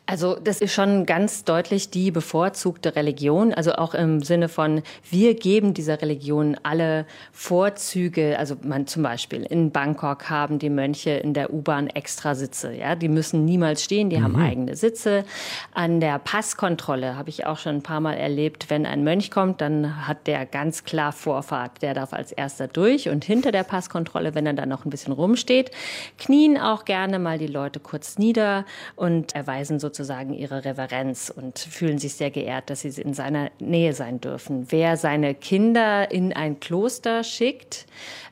Also 0.05 0.35
das 0.35 0.61
ist 0.61 0.75
schon 0.75 1.07
ganz 1.07 1.45
deutlich 1.45 1.89
die 1.91 2.11
bevorzugte 2.11 2.97
Religion, 2.97 3.55
also 3.55 3.75
auch 3.75 3.95
im 3.95 4.21
Sinne 4.21 4.49
von, 4.49 4.83
wir 5.09 5.35
geben 5.35 5.75
dieser 5.75 6.03
Religion 6.03 6.57
alle 6.65 7.07
Vorzüge. 7.31 8.37
Also 8.37 8.57
man 8.63 8.89
zum 8.89 9.05
Beispiel 9.05 9.45
in 9.45 9.71
Bangkok 9.71 10.29
haben 10.29 10.59
die 10.59 10.71
Mönche 10.71 11.11
in 11.11 11.35
der 11.35 11.55
U-Bahn 11.55 11.87
extra 11.87 12.35
Sitze. 12.35 12.75
Ja, 12.75 12.97
die 12.97 13.09
müssen 13.09 13.45
niemals 13.45 13.85
stehen, 13.85 14.11
die 14.11 14.19
mhm. 14.19 14.25
haben 14.25 14.37
eigene 14.37 14.77
Sitze. 14.77 15.25
An 15.73 16.01
der 16.01 16.19
Passkontrolle 16.19 17.17
habe 17.17 17.31
ich 17.31 17.47
auch 17.47 17.59
schon 17.59 17.77
ein 17.77 17.83
paar 17.83 18.01
Mal 18.01 18.15
erlebt, 18.15 18.71
wenn 18.71 18.87
ein 18.87 19.05
Mönch 19.05 19.31
kommt, 19.31 19.61
dann 19.61 20.09
hat 20.09 20.27
der 20.27 20.47
ganz 20.47 20.83
klar 20.83 21.13
Vorfahrt. 21.13 21.81
Der 21.81 21.95
darf 21.95 22.13
als 22.13 22.33
erster 22.33 22.67
durch 22.67 23.09
und 23.09 23.25
hinter 23.25 23.53
der 23.53 23.63
Passkontrolle, 23.63 24.35
wenn 24.35 24.47
er 24.47 24.53
dann 24.55 24.69
noch 24.69 24.85
ein 24.85 24.91
bisschen 24.91 25.13
rumsteht, 25.13 25.71
knien 26.19 26.59
auch 26.59 26.85
gerne 26.85 27.21
mal 27.21 27.39
die 27.39 27.47
Leute 27.47 27.79
kurz 27.79 28.19
nieder 28.19 28.67
und 28.97 29.35
erweisen 29.37 29.79
sozusagen 29.79 29.92
sozusagen 29.93 30.33
ihre 30.33 30.65
Reverenz 30.65 31.31
und 31.35 31.59
fühlen 31.59 31.99
sich 31.99 32.15
sehr 32.15 32.31
geehrt, 32.31 32.71
dass 32.71 32.81
sie 32.81 33.01
in 33.01 33.13
seiner 33.13 33.51
Nähe 33.59 33.93
sein 33.93 34.21
dürfen. 34.23 34.67
Wer 34.71 34.97
seine 34.97 35.35
Kinder 35.35 36.11
in 36.11 36.33
ein 36.33 36.61
Kloster 36.61 37.23
schickt, 37.23 37.87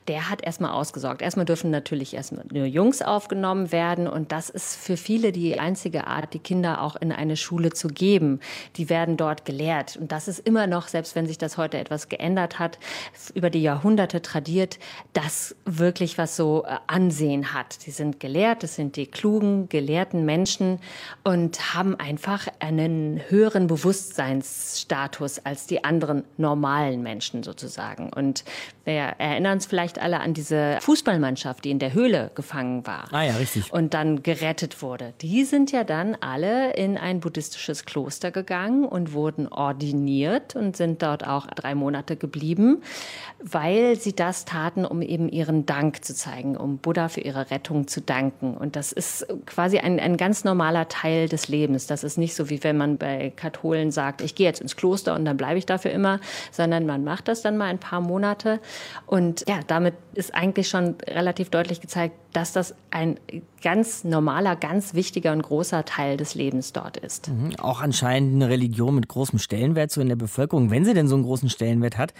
der 0.07 0.29
hat 0.29 0.43
erstmal 0.43 0.71
ausgesorgt. 0.71 1.21
Erstmal 1.21 1.45
dürfen 1.45 1.71
natürlich 1.71 2.13
erstmal 2.13 2.45
nur 2.51 2.65
Jungs 2.65 3.01
aufgenommen 3.01 3.71
werden 3.71 4.07
und 4.07 4.31
das 4.31 4.49
ist 4.49 4.75
für 4.75 4.97
viele 4.97 5.31
die 5.31 5.59
einzige 5.59 6.07
Art, 6.07 6.33
die 6.33 6.39
Kinder 6.39 6.81
auch 6.81 6.95
in 6.95 7.11
eine 7.11 7.37
Schule 7.37 7.71
zu 7.71 7.87
geben. 7.87 8.39
Die 8.77 8.89
werden 8.89 9.17
dort 9.17 9.45
gelehrt 9.45 9.97
und 9.97 10.11
das 10.11 10.27
ist 10.27 10.39
immer 10.39 10.67
noch, 10.67 10.87
selbst 10.87 11.15
wenn 11.15 11.27
sich 11.27 11.37
das 11.37 11.57
heute 11.57 11.77
etwas 11.77 12.09
geändert 12.09 12.59
hat, 12.59 12.79
über 13.33 13.49
die 13.49 13.61
Jahrhunderte 13.61 14.21
tradiert, 14.21 14.79
das 15.13 15.55
wirklich 15.65 16.17
was 16.17 16.35
so 16.35 16.65
äh, 16.65 16.77
Ansehen 16.87 17.53
hat. 17.53 17.85
Die 17.85 17.91
sind 17.91 18.19
gelehrt, 18.19 18.63
das 18.63 18.75
sind 18.75 18.95
die 18.95 19.05
klugen, 19.05 19.69
gelehrten 19.69 20.25
Menschen 20.25 20.79
und 21.23 21.73
haben 21.73 21.95
einfach 21.95 22.47
einen 22.59 23.21
höheren 23.29 23.67
Bewusstseinsstatus 23.67 25.39
als 25.45 25.67
die 25.67 25.83
anderen 25.83 26.23
normalen 26.37 27.03
Menschen 27.03 27.43
sozusagen. 27.43 28.11
Und 28.11 28.43
wir 28.83 28.93
erinnern 28.93 29.53
uns 29.53 29.65
vielleicht 29.65 29.90
alle 29.99 30.19
an 30.19 30.33
diese 30.33 30.77
Fußballmannschaft, 30.81 31.63
die 31.63 31.71
in 31.71 31.79
der 31.79 31.93
Höhle 31.93 32.31
gefangen 32.35 32.85
war. 32.85 33.07
Ah 33.11 33.23
ja, 33.23 33.35
richtig. 33.35 33.71
Und 33.71 33.93
dann 33.93 34.23
gerettet 34.23 34.81
wurde. 34.81 35.13
Die 35.21 35.43
sind 35.43 35.71
ja 35.71 35.83
dann 35.83 36.15
alle 36.19 36.73
in 36.73 36.97
ein 36.97 37.19
buddhistisches 37.19 37.85
Kloster 37.85 38.31
gegangen 38.31 38.85
und 38.85 39.13
wurden 39.13 39.47
ordiniert 39.47 40.55
und 40.55 40.77
sind 40.77 41.01
dort 41.01 41.27
auch 41.27 41.47
drei 41.47 41.75
Monate 41.75 42.15
geblieben, 42.15 42.81
weil 43.41 43.95
sie 43.97 44.13
das 44.13 44.45
taten, 44.45 44.85
um 44.85 45.01
eben 45.01 45.29
ihren 45.29 45.65
Dank 45.65 46.03
zu 46.03 46.13
zeigen, 46.13 46.57
um 46.57 46.77
Buddha 46.77 47.09
für 47.09 47.21
ihre 47.21 47.51
Rettung 47.51 47.87
zu 47.87 48.01
danken. 48.01 48.55
Und 48.55 48.75
das 48.75 48.91
ist 48.91 49.25
quasi 49.45 49.79
ein, 49.79 49.99
ein 49.99 50.17
ganz 50.17 50.43
normaler 50.43 50.87
Teil 50.87 51.27
des 51.27 51.47
Lebens. 51.47 51.87
Das 51.87 52.03
ist 52.03 52.17
nicht 52.17 52.35
so, 52.35 52.49
wie 52.49 52.63
wenn 52.63 52.77
man 52.77 52.97
bei 52.97 53.31
Katholen 53.35 53.91
sagt, 53.91 54.21
ich 54.21 54.35
gehe 54.35 54.47
jetzt 54.47 54.61
ins 54.61 54.75
Kloster 54.75 55.15
und 55.15 55.25
dann 55.25 55.37
bleibe 55.37 55.57
ich 55.57 55.65
dafür 55.65 55.91
immer, 55.91 56.19
sondern 56.51 56.85
man 56.85 57.03
macht 57.03 57.27
das 57.27 57.41
dann 57.41 57.57
mal 57.57 57.65
ein 57.65 57.79
paar 57.79 58.01
Monate. 58.01 58.59
Und 59.05 59.43
ja, 59.47 59.59
damit 59.83 59.95
ist 60.13 60.33
eigentlich 60.33 60.69
schon 60.69 60.95
relativ 61.07 61.49
deutlich 61.49 61.81
gezeigt, 61.81 62.15
dass 62.33 62.53
das 62.53 62.75
ein 62.91 63.19
ganz 63.61 64.03
normaler, 64.03 64.55
ganz 64.55 64.93
wichtiger 64.93 65.31
und 65.31 65.41
großer 65.41 65.85
Teil 65.85 66.17
des 66.17 66.35
Lebens 66.35 66.73
dort 66.73 66.97
ist. 66.97 67.29
Mhm, 67.29 67.55
auch 67.59 67.81
anscheinend 67.81 68.35
eine 68.35 68.49
Religion 68.49 68.95
mit 68.95 69.07
großem 69.07 69.39
Stellenwert 69.39 69.91
so 69.91 70.01
in 70.01 70.09
der 70.09 70.15
Bevölkerung, 70.15 70.69
wenn 70.69 70.85
sie 70.85 70.93
denn 70.93 71.07
so 71.07 71.15
einen 71.15 71.23
großen 71.23 71.49
Stellenwert 71.49 71.97
hat. 71.97 72.13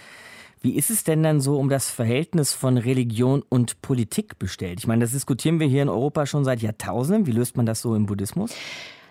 Wie 0.60 0.76
ist 0.76 0.90
es 0.90 1.02
denn 1.02 1.22
dann 1.22 1.40
so 1.40 1.58
um 1.58 1.68
das 1.68 1.90
Verhältnis 1.90 2.52
von 2.52 2.78
Religion 2.78 3.42
und 3.48 3.82
Politik 3.82 4.38
bestellt? 4.38 4.78
Ich 4.78 4.86
meine, 4.86 5.04
das 5.04 5.12
diskutieren 5.12 5.58
wir 5.58 5.66
hier 5.66 5.82
in 5.82 5.88
Europa 5.88 6.26
schon 6.26 6.44
seit 6.44 6.62
Jahrtausenden. 6.62 7.26
Wie 7.26 7.32
löst 7.32 7.56
man 7.56 7.66
das 7.66 7.80
so 7.80 7.96
im 7.96 8.06
Buddhismus? 8.06 8.52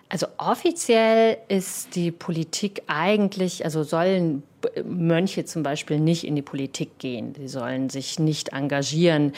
Also 0.08 0.28
offiziell 0.38 1.38
ist 1.48 1.96
die 1.96 2.12
Politik 2.12 2.84
eigentlich, 2.88 3.64
also 3.64 3.84
sollen 3.84 4.44
Mönche 4.84 5.46
zum 5.46 5.64
Beispiel 5.64 6.00
nicht 6.00 6.26
in 6.26 6.36
die 6.36 6.42
Politik 6.42 7.00
gehen. 7.00 7.34
Sie 7.36 7.48
sollen 7.48 7.90
sich 7.90 8.20
nicht 8.20 8.50
engagieren. 8.50 9.34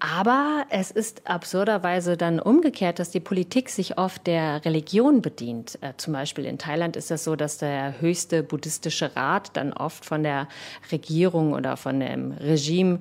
Aber 0.00 0.64
es 0.70 0.92
ist 0.92 1.22
absurderweise 1.28 2.16
dann 2.16 2.38
umgekehrt, 2.38 3.00
dass 3.00 3.10
die 3.10 3.20
Politik 3.20 3.68
sich 3.68 3.98
oft 3.98 4.28
der 4.28 4.64
Religion 4.64 5.22
bedient. 5.22 5.78
Äh, 5.80 5.94
zum 5.96 6.12
Beispiel 6.12 6.44
in 6.44 6.56
Thailand 6.56 6.94
ist 6.94 7.10
das 7.10 7.24
so, 7.24 7.34
dass 7.34 7.58
der 7.58 8.00
höchste 8.00 8.44
buddhistische 8.44 9.16
Rat 9.16 9.56
dann 9.56 9.72
oft 9.72 10.04
von 10.04 10.22
der 10.22 10.46
Regierung 10.92 11.52
oder 11.52 11.76
von 11.76 11.98
dem 11.98 12.32
Regime 12.32 13.00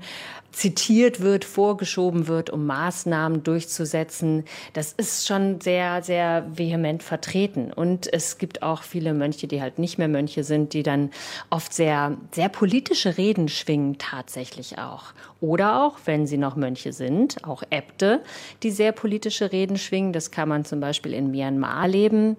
zitiert 0.51 1.19
wird, 1.19 1.45
vorgeschoben 1.45 2.27
wird, 2.27 2.49
um 2.49 2.65
Maßnahmen 2.65 3.43
durchzusetzen. 3.43 4.43
Das 4.73 4.91
ist 4.93 5.27
schon 5.27 5.61
sehr, 5.61 6.01
sehr 6.01 6.47
vehement 6.51 7.03
vertreten. 7.03 7.71
Und 7.71 8.11
es 8.11 8.39
gibt 8.39 8.63
auch 8.63 8.81
viele 8.81 9.13
Mönche, 9.13 9.45
die 9.45 9.61
halt 9.61 9.77
nicht 9.77 9.99
mehr 9.99 10.07
Mönche 10.07 10.43
sind, 10.43 10.73
die 10.73 10.81
dann 10.81 11.11
sehr, 11.61 12.17
sehr 12.31 12.49
politische 12.49 13.17
Reden 13.17 13.47
schwingen, 13.47 13.97
tatsächlich 13.97 14.77
auch. 14.77 15.13
Oder 15.39 15.83
auch, 15.83 15.97
wenn 16.05 16.27
sie 16.27 16.37
noch 16.37 16.55
Mönche 16.55 16.93
sind, 16.93 17.43
auch 17.45 17.63
Äbte, 17.69 18.21
die 18.63 18.71
sehr 18.71 18.91
politische 18.91 19.51
Reden 19.51 19.77
schwingen. 19.77 20.13
Das 20.13 20.31
kann 20.31 20.49
man 20.49 20.65
zum 20.65 20.79
Beispiel 20.79 21.13
in 21.13 21.31
Myanmar 21.31 21.83
erleben. 21.83 22.37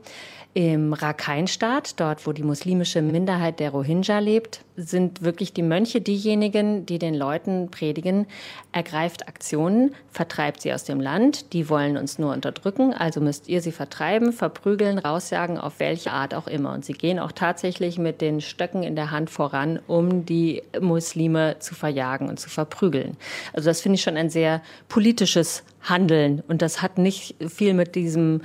Im 0.55 0.93
Rakhine-Staat, 0.93 2.01
dort 2.01 2.27
wo 2.27 2.33
die 2.33 2.43
muslimische 2.43 3.03
Minderheit 3.03 3.61
der 3.61 3.71
Rohingya 3.71 4.19
lebt, 4.19 4.63
sind 4.77 5.23
wirklich 5.23 5.53
die 5.53 5.63
Mönche 5.63 6.01
diejenigen, 6.01 6.87
die 6.87 6.99
den 6.99 7.15
Leuten 7.15 7.71
predigen, 7.71 8.27
ergreift 8.73 9.29
Aktionen, 9.29 9.95
vertreibt 10.11 10.63
sie 10.63 10.73
aus 10.73 10.85
dem 10.85 11.01
Land, 11.01 11.53
die 11.53 11.69
wollen 11.69 11.97
uns 11.97 12.19
nur 12.19 12.33
unterdrücken, 12.33 12.95
also 12.95 13.21
müsst 13.21 13.49
ihr 13.49 13.61
sie 13.61 13.73
vertreiben, 13.73 14.33
verprügeln, 14.33 14.99
rausjagen, 14.99 15.59
auf 15.59 15.81
welche 15.81 16.13
Art 16.13 16.35
auch 16.35 16.47
immer. 16.47 16.73
Und 16.73 16.85
sie 16.85 16.95
gehen 16.95 17.19
auch 17.19 17.33
tatsächlich 17.33 17.99
mit 17.99 18.21
den 18.21 18.41
Stöcken 18.41 18.83
in 18.83 18.97
der 18.97 19.08
Hand 19.11 19.31
voran, 19.31 19.79
um 19.87 20.25
die 20.25 20.62
Muslime 20.81 21.57
zu 21.59 21.75
verjagen 21.75 22.29
und 22.29 22.38
zu 22.38 22.49
verprügeln. 22.49 23.16
Also 23.53 23.71
das 23.71 23.81
finde 23.81 23.97
ich 23.97 24.03
schon 24.03 24.16
ein 24.16 24.31
sehr 24.31 24.62
politisches 24.88 25.64
Handeln. 25.83 26.42
Und 26.49 26.62
das 26.62 26.83
hat 26.83 26.99
nicht 26.99 27.37
viel 27.49 27.75
mit 27.75 27.94
diesem 27.94 28.42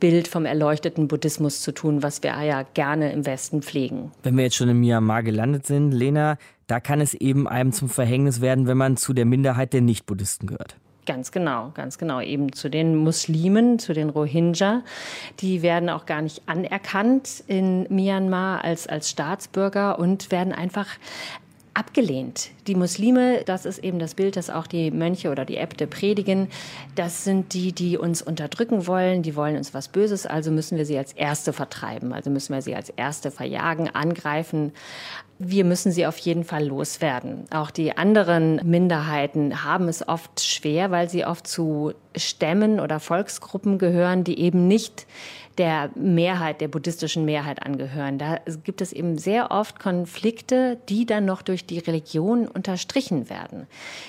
Bild 0.00 0.28
vom 0.28 0.44
erleuchteten 0.44 1.08
Buddhismus 1.08 1.60
zu 1.62 1.72
tun, 1.72 2.02
was 2.02 2.22
wir 2.22 2.30
ja 2.42 2.64
gerne 2.74 3.12
im 3.12 3.26
Westen 3.26 3.62
pflegen. 3.62 4.12
Wenn 4.22 4.36
wir 4.36 4.44
jetzt 4.44 4.56
schon 4.56 4.68
in 4.68 4.80
Myanmar 4.80 5.22
gelandet 5.22 5.66
sind, 5.66 5.92
Lena, 5.92 6.36
da 6.66 6.80
kann 6.80 7.00
es 7.00 7.14
eben 7.14 7.48
einem 7.48 7.72
zum 7.72 7.88
Verhängnis 7.88 8.40
werden, 8.40 8.66
wenn 8.66 8.76
man 8.76 8.96
zu 8.96 9.12
der 9.12 9.24
Minderheit 9.24 9.72
der 9.72 9.80
Nicht-Buddhisten 9.80 10.46
gehört. 10.46 10.76
Ganz 11.06 11.32
genau, 11.32 11.70
ganz 11.74 11.98
genau. 11.98 12.20
Eben 12.20 12.52
zu 12.52 12.70
den 12.70 12.96
Muslimen, 12.96 13.78
zu 13.78 13.92
den 13.92 14.08
Rohingya. 14.08 14.82
Die 15.40 15.60
werden 15.60 15.90
auch 15.90 16.06
gar 16.06 16.22
nicht 16.22 16.42
anerkannt 16.46 17.44
in 17.46 17.86
Myanmar 17.90 18.64
als, 18.64 18.86
als 18.86 19.10
Staatsbürger 19.10 19.98
und 19.98 20.30
werden 20.30 20.52
einfach 20.52 20.86
abgelehnt. 21.74 22.50
Die 22.68 22.76
Muslime, 22.76 23.42
das 23.44 23.66
ist 23.66 23.78
eben 23.78 23.98
das 23.98 24.14
Bild, 24.14 24.36
das 24.36 24.48
auch 24.48 24.66
die 24.66 24.90
Mönche 24.90 25.30
oder 25.30 25.44
die 25.44 25.56
Äbte 25.56 25.86
predigen, 25.86 26.48
das 26.94 27.24
sind 27.24 27.52
die, 27.52 27.72
die 27.72 27.98
uns 27.98 28.22
unterdrücken 28.22 28.86
wollen, 28.86 29.22
die 29.22 29.34
wollen 29.34 29.56
uns 29.56 29.74
was 29.74 29.88
Böses, 29.88 30.24
also 30.24 30.50
müssen 30.52 30.78
wir 30.78 30.86
sie 30.86 30.96
als 30.96 31.12
Erste 31.12 31.52
vertreiben, 31.52 32.12
also 32.12 32.30
müssen 32.30 32.54
wir 32.54 32.62
sie 32.62 32.76
als 32.76 32.90
Erste 32.90 33.30
verjagen, 33.30 33.90
angreifen. 33.92 34.72
Wir 35.46 35.64
müssen 35.64 35.92
sie 35.92 36.06
auf 36.06 36.16
jeden 36.18 36.44
Fall 36.44 36.64
loswerden. 36.66 37.44
Auch 37.50 37.70
die 37.70 37.96
anderen 37.96 38.60
Minderheiten 38.64 39.62
haben 39.62 39.88
es 39.88 40.06
oft 40.06 40.40
schwer, 40.40 40.90
weil 40.90 41.10
sie 41.10 41.26
oft 41.26 41.46
zu 41.46 41.92
Stämmen 42.16 42.80
oder 42.80 42.98
Volksgruppen 43.00 43.78
gehören, 43.78 44.24
die 44.24 44.38
eben 44.38 44.68
nicht 44.68 45.06
der 45.58 45.90
Mehrheit, 45.94 46.60
der 46.60 46.68
buddhistischen 46.68 47.24
Mehrheit 47.24 47.64
angehören. 47.64 48.18
Da 48.18 48.38
gibt 48.64 48.80
es 48.80 48.92
eben 48.92 49.18
sehr 49.18 49.50
oft 49.50 49.78
Konflikte, 49.78 50.78
die 50.88 51.06
dann 51.06 51.24
noch 51.24 51.42
durch 51.42 51.66
die 51.66 51.78
Religion 51.78 52.48
unterstrichen 52.48 53.30
werden. 53.30 53.66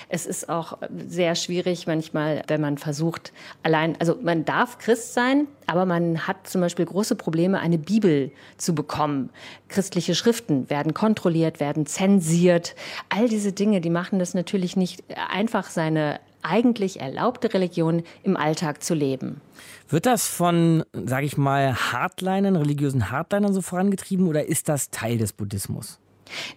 Es 0.08 0.26
ist 0.26 0.48
auch 0.48 0.78
sehr 1.06 1.34
schwierig 1.34 1.86
manchmal, 1.86 2.42
wenn 2.48 2.60
man 2.60 2.78
versucht, 2.78 3.32
allein, 3.62 3.96
also 4.00 4.18
man 4.20 4.44
darf 4.44 4.78
Christ 4.78 5.14
sein, 5.14 5.46
aber 5.66 5.86
man 5.86 6.26
hat 6.26 6.48
zum 6.48 6.60
Beispiel 6.60 6.84
große 6.84 7.16
Probleme, 7.16 7.60
eine 7.60 7.78
Bibel 7.78 8.30
zu 8.56 8.74
bekommen. 8.74 9.30
Christliche 9.68 10.14
Schriften 10.14 10.70
werden 10.70 10.94
kontrolliert, 10.94 11.60
werden 11.60 11.86
zensiert. 11.86 12.74
All 13.08 13.28
diese 13.28 13.52
Dinge, 13.52 13.80
die 13.80 13.90
machen 13.90 14.18
das 14.18 14.34
natürlich 14.34 14.76
nicht 14.76 15.02
einfach, 15.30 15.70
seine 15.70 16.20
eigentlich 16.46 17.00
erlaubte 17.00 17.52
Religion 17.52 18.02
im 18.22 18.36
Alltag 18.36 18.82
zu 18.82 18.94
leben. 18.94 19.40
Wird 19.88 20.06
das 20.06 20.26
von, 20.26 20.84
sage 20.92 21.26
ich 21.26 21.36
mal, 21.36 21.74
Hardlinern, 21.74 22.56
religiösen 22.56 23.10
Hardlinern 23.10 23.52
so 23.52 23.62
vorangetrieben 23.62 24.26
oder 24.26 24.46
ist 24.46 24.68
das 24.68 24.90
Teil 24.90 25.18
des 25.18 25.32
Buddhismus? 25.32 25.98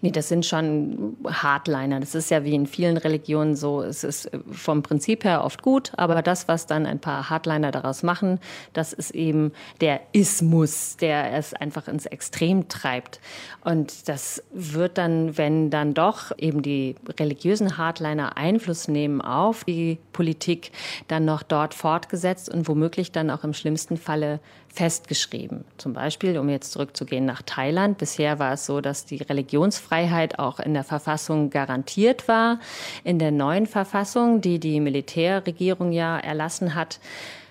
Nee, 0.02 0.12
das 0.12 0.30
sind 0.30 0.46
schon 0.46 1.18
Hardliner. 1.26 2.00
Das 2.00 2.16
ist 2.16 2.32
ja 2.32 2.44
wie 2.44 2.56
in 2.56 2.68
vielen 2.68 2.98
Religionen 2.98 3.56
so. 3.56 3.82
Es 3.82 4.04
ist 4.04 4.30
vom 4.52 4.84
Prinzip 4.84 5.24
her 5.24 5.44
oft 5.44 5.62
gut, 5.62 5.92
aber 5.98 6.22
das, 6.22 6.48
was 6.48 6.66
dann 6.66 6.86
ein 6.86 7.00
paar 7.00 7.30
Hardliner 7.30 7.72
daraus 7.72 8.04
machen, 8.04 8.40
das 8.74 8.94
ist 8.94 9.12
eben 9.12 9.52
der 9.82 10.02
Ismus, 10.12 10.98
der 10.98 11.34
es 11.34 11.54
einfach 11.54 11.88
ins 11.88 12.06
Extrem 12.06 12.68
treibt. 12.68 13.20
Und 13.64 14.08
das 14.08 14.44
wird 14.52 14.98
dann, 14.98 15.38
wenn 15.38 15.70
dann 15.70 15.94
doch 15.94 16.32
eben 16.38 16.62
die 16.62 16.96
religiösen 17.20 17.78
Hardliner 17.78 18.38
Einfluss 18.38 18.88
nehmen 18.88 19.22
auf 19.22 19.64
die 19.64 20.00
Politik, 20.14 20.72
dann 21.08 21.26
noch 21.26 21.44
dort 21.44 21.74
fortgesetzt 21.74 22.50
und 22.50 22.68
womöglich 22.68 23.12
dann 23.12 23.30
auch 23.30 23.44
im 23.44 23.54
schlimmsten 23.54 23.98
Falle 23.98 24.40
festgeschrieben. 24.74 25.66
Zum 25.78 25.94
Beispiel, 25.94 26.38
um 26.38 26.50
jetzt 26.50 26.72
zurückzugehen 26.72 27.26
nach 27.26 27.42
Thailand. 27.42 27.98
Bisher 27.98 28.40
war 28.40 28.54
es 28.54 28.66
so, 28.66 28.82
dass 28.82 29.06
die 29.06 29.18
Religionsfreiheit 29.18 30.40
auch 30.40 30.60
in 30.60 30.74
der 30.74 30.84
Verfassung 30.84 31.50
garantiert 31.50 32.28
war. 32.28 32.60
In 33.04 33.20
der 33.20 33.32
neuen 33.32 33.66
Verfassung, 33.66 34.42
die 34.42 34.60
die 34.60 34.80
Militärregierung 34.80 35.92
ja 35.92 36.18
erlassen 36.18 36.76
hat, 36.76 37.00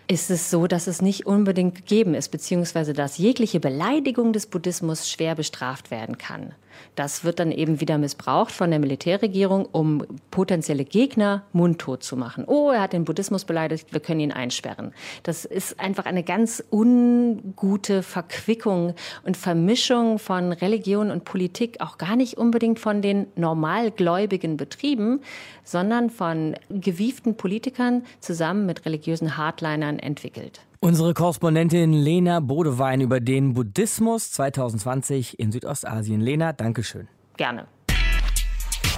ist 0.09 0.31
es 0.31 0.51
so, 0.51 0.67
dass 0.67 0.87
es 0.87 1.03
nicht 1.03 1.27
unbedingt 1.27 1.75
gegeben 1.75 2.15
ist, 2.15 2.31
beziehungsweise 2.31 2.95
dass 2.95 3.19
jegliche 3.19 3.61
Beleidigung 3.61 4.33
des 4.33 4.47
Buddhismus 4.47 5.11
schwer 5.11 5.35
bestraft 5.35 5.91
werden 5.91 6.17
kann. 6.17 6.55
Das 6.95 7.25
wird 7.25 7.41
dann 7.41 7.53
eben 7.53 7.81
wieder 7.81 7.99
missbraucht 7.99 8.53
von 8.53 8.71
der 8.71 8.79
Militärregierung, 8.79 9.67
um 9.67 10.05
potenzielle 10.31 10.85
Gegner 10.85 11.45
mundtot 11.53 12.03
zu 12.03 12.17
machen. 12.17 12.45
Oh, 12.47 12.71
er 12.71 12.83
hat 12.83 12.93
den 12.93 13.05
Buddhismus 13.05 13.45
beleidigt, 13.45 13.93
wir 13.93 14.01
können 14.01 14.21
ihn 14.21 14.33
einsperren. 14.33 14.93
Das 15.23 15.45
ist 15.45 15.79
einfach 15.81 16.07
eine 16.07 16.23
ganz 16.23 16.63
ungute 16.71 18.03
Verquickung 18.03 18.95
und 19.25 19.37
Vermischung 19.37 20.19
von 20.19 20.53
Religion 20.53 21.11
und 21.11 21.25
Politik, 21.25 21.81
auch 21.81 21.99
gar 21.99 22.17
nicht 22.17 22.37
unbedingt 22.37 22.79
von 22.79 23.03
den 23.03 23.27
normalgläubigen 23.37 24.57
Betrieben, 24.57 25.21
sondern 25.65 26.11
von 26.11 26.57
gewieften 26.69 27.37
Politikern 27.37 28.05
zusammen 28.21 28.67
mit 28.67 28.85
religiösen 28.87 29.37
Hardlinern 29.37 29.99
entwickelt. 29.99 30.61
Unsere 30.81 31.13
Korrespondentin 31.13 31.93
Lena 31.93 32.39
Bodewein 32.39 33.01
über 33.01 33.19
den 33.19 33.55
Buddhismus 33.55 34.31
2020 34.31 35.37
in 35.41 35.51
Südostasien. 35.51 36.21
Lena, 36.21 36.53
Dankeschön. 36.53 37.09
Gerne. 37.37 37.67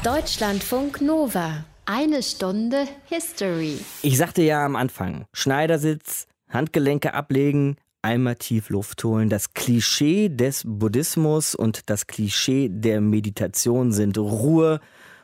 Deutschlandfunk 0.04 1.00
Nova. 1.00 1.64
Eine 1.86 2.22
Stunde 2.22 2.86
History. 3.06 3.78
Ich 4.02 4.18
sagte 4.18 4.42
ja 4.42 4.64
am 4.64 4.76
Anfang, 4.76 5.24
Schneidersitz, 5.32 6.26
Handgelenke 6.50 7.14
ablegen, 7.14 7.76
einmal 8.02 8.36
tief 8.36 8.68
Luft 8.68 9.02
holen. 9.02 9.30
Das 9.30 9.54
Klischee 9.54 10.28
des 10.28 10.64
Buddhismus 10.66 11.54
und 11.54 11.88
das 11.88 12.06
Klischee 12.06 12.68
der 12.70 13.00
Meditation 13.00 13.90
sind 13.92 14.18
Ruhe 14.18 14.80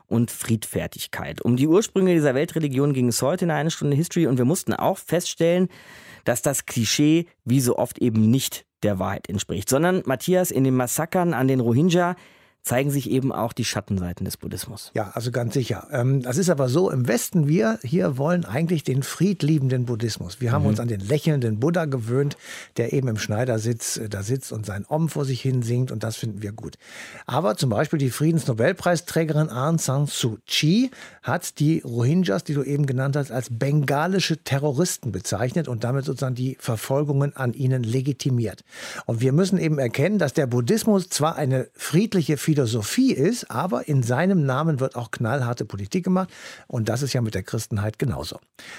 und 0.06 0.30
Friedfertigkeit. 0.30 1.42
Um 1.42 1.56
die 1.56 1.68
Ursprünge 1.68 2.14
dieser 2.14 2.34
Weltreligion 2.34 2.94
ging 2.94 3.08
es 3.08 3.20
heute 3.20 3.44
in 3.44 3.50
einer 3.50 3.70
Stunde 3.70 3.94
History 3.96 4.26
und 4.26 4.38
wir 4.38 4.46
mussten 4.46 4.72
auch 4.72 4.96
feststellen, 4.96 5.68
dass 6.26 6.42
das 6.42 6.66
Klischee 6.66 7.26
wie 7.44 7.60
so 7.60 7.78
oft 7.78 7.98
eben 7.98 8.30
nicht 8.30 8.66
der 8.82 8.98
Wahrheit 8.98 9.28
entspricht, 9.28 9.70
sondern 9.70 10.02
Matthias 10.04 10.50
in 10.50 10.64
den 10.64 10.74
Massakern 10.74 11.32
an 11.32 11.48
den 11.48 11.60
Rohingya 11.60 12.16
zeigen 12.66 12.90
sich 12.90 13.08
eben 13.08 13.30
auch 13.30 13.52
die 13.52 13.64
Schattenseiten 13.64 14.24
des 14.24 14.36
Buddhismus. 14.36 14.90
Ja, 14.92 15.12
also 15.14 15.30
ganz 15.30 15.54
sicher. 15.54 15.86
Ähm, 15.92 16.22
das 16.22 16.36
ist 16.36 16.50
aber 16.50 16.68
so, 16.68 16.90
im 16.90 17.06
Westen, 17.06 17.46
wir 17.46 17.78
hier 17.84 18.18
wollen 18.18 18.44
eigentlich 18.44 18.82
den 18.82 19.04
friedliebenden 19.04 19.84
Buddhismus. 19.84 20.40
Wir 20.40 20.50
haben 20.50 20.62
mhm. 20.62 20.70
uns 20.70 20.80
an 20.80 20.88
den 20.88 20.98
lächelnden 20.98 21.60
Buddha 21.60 21.84
gewöhnt, 21.84 22.36
der 22.76 22.92
eben 22.92 23.06
im 23.06 23.18
Schneidersitz 23.18 23.98
äh, 23.98 24.08
da 24.08 24.24
sitzt 24.24 24.50
und 24.50 24.66
sein 24.66 24.84
Om 24.88 25.08
vor 25.08 25.24
sich 25.24 25.40
hin 25.40 25.62
singt 25.62 25.92
und 25.92 26.02
das 26.02 26.16
finden 26.16 26.42
wir 26.42 26.50
gut. 26.50 26.74
Aber 27.24 27.56
zum 27.56 27.70
Beispiel 27.70 28.00
die 28.00 28.10
Friedensnobelpreisträgerin 28.10 29.48
Aung 29.48 29.78
San 29.78 30.06
Suu 30.06 30.38
Kyi 30.48 30.90
hat 31.22 31.60
die 31.60 31.82
Rohingyas, 31.84 32.42
die 32.42 32.54
du 32.54 32.64
eben 32.64 32.86
genannt 32.86 33.14
hast, 33.14 33.30
als 33.30 33.46
bengalische 33.48 34.38
Terroristen 34.38 35.12
bezeichnet 35.12 35.68
und 35.68 35.84
damit 35.84 36.04
sozusagen 36.04 36.34
die 36.34 36.56
Verfolgungen 36.58 37.36
an 37.36 37.52
ihnen 37.52 37.84
legitimiert. 37.84 38.64
Und 39.04 39.20
wir 39.20 39.30
müssen 39.30 39.56
eben 39.56 39.78
erkennen, 39.78 40.18
dass 40.18 40.32
der 40.32 40.48
Buddhismus 40.48 41.08
zwar 41.10 41.36
eine 41.36 41.68
friedliche 41.74 42.36
Philosophie 42.36 42.55
ist, 42.56 43.50
aber 43.50 43.88
in 43.88 44.02
seinem 44.02 44.44
Namen 44.46 44.80
wird 44.80 44.96
auch 44.96 45.10
knallharte 45.10 45.64
Politik 45.64 46.04
gemacht 46.04 46.30
und 46.66 46.88
das 46.88 47.02
ist 47.02 47.12
ja 47.12 47.20
mit 47.20 47.34
der 47.34 47.42
Christenheit 47.42 47.98
genauso. 47.98 48.38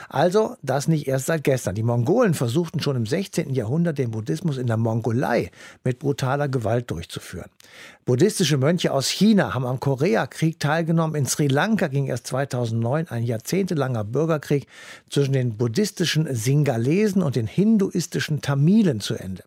Also 0.09 0.55
das 0.61 0.87
nicht 0.87 1.07
erst 1.07 1.27
seit 1.27 1.43
gestern. 1.43 1.75
Die 1.75 1.83
Mongolen 1.83 2.33
versuchten 2.33 2.79
schon 2.79 2.95
im 2.95 3.05
16. 3.05 3.53
Jahrhundert 3.53 3.97
den 3.97 4.11
Buddhismus 4.11 4.57
in 4.57 4.67
der 4.67 4.77
Mongolei 4.77 5.51
mit 5.83 5.99
brutaler 5.99 6.47
Gewalt 6.47 6.89
durchzuführen. 6.91 7.49
Buddhistische 8.05 8.57
Mönche 8.57 8.93
aus 8.93 9.09
China 9.09 9.53
haben 9.53 9.65
am 9.65 9.79
Koreakrieg 9.79 10.59
teilgenommen. 10.59 11.15
In 11.15 11.25
Sri 11.25 11.47
Lanka 11.47 11.87
ging 11.87 12.07
erst 12.07 12.27
2009 12.27 13.09
ein 13.09 13.23
jahrzehntelanger 13.23 14.05
Bürgerkrieg 14.05 14.65
zwischen 15.09 15.33
den 15.33 15.57
buddhistischen 15.57 16.33
Singalesen 16.33 17.21
und 17.21 17.35
den 17.35 17.47
hinduistischen 17.47 18.41
Tamilen 18.41 19.01
zu 19.01 19.15
Ende. 19.15 19.43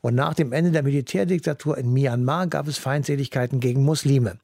Und 0.00 0.14
nach 0.14 0.34
dem 0.34 0.52
Ende 0.52 0.70
der 0.70 0.82
Militärdiktatur 0.82 1.78
in 1.78 1.92
Myanmar 1.92 2.46
gab 2.46 2.68
es 2.68 2.78
Feindseligkeiten 2.78 3.60
gegen 3.60 3.84
Muslime. 3.84 4.38